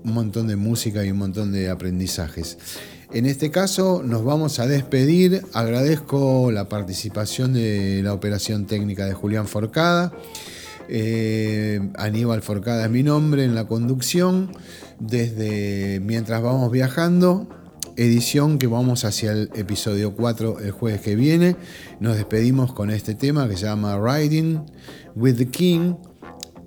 un 0.03 0.13
montón 0.13 0.47
de 0.47 0.55
música 0.55 1.05
y 1.05 1.11
un 1.11 1.17
montón 1.17 1.51
de 1.51 1.69
aprendizajes. 1.69 2.57
En 3.13 3.25
este 3.25 3.51
caso 3.51 4.01
nos 4.03 4.23
vamos 4.23 4.59
a 4.59 4.67
despedir. 4.67 5.43
Agradezco 5.53 6.51
la 6.51 6.67
participación 6.67 7.53
de 7.53 8.01
la 8.03 8.13
operación 8.13 8.65
técnica 8.65 9.05
de 9.05 9.13
Julián 9.13 9.47
Forcada. 9.47 10.11
Eh, 10.87 11.79
Aníbal 11.95 12.41
Forcada 12.41 12.85
es 12.85 12.91
mi 12.91 13.03
nombre 13.03 13.43
en 13.43 13.55
la 13.55 13.65
conducción. 13.67 14.51
Desde 14.99 15.99
mientras 16.01 16.41
vamos 16.41 16.71
viajando, 16.71 17.47
edición 17.95 18.57
que 18.57 18.67
vamos 18.67 19.05
hacia 19.05 19.31
el 19.31 19.49
episodio 19.55 20.15
4 20.15 20.59
el 20.59 20.71
jueves 20.71 21.01
que 21.01 21.15
viene. 21.15 21.55
Nos 21.99 22.17
despedimos 22.17 22.73
con 22.73 22.91
este 22.91 23.15
tema 23.15 23.47
que 23.47 23.57
se 23.57 23.65
llama 23.65 23.99
Riding 23.99 24.61
with 25.15 25.35
the 25.35 25.47
King, 25.47 25.95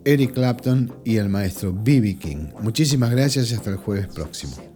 Eric 0.04 0.32
Clapton 0.34 0.94
y 1.04 1.16
el 1.16 1.28
maestro 1.28 1.72
B.B. 1.72 2.16
King. 2.16 2.48
Muchísimas 2.60 3.10
gracias 3.10 3.50
y 3.50 3.54
hasta 3.54 3.70
el 3.70 3.76
jueves 3.76 4.06
próximo. 4.06 4.67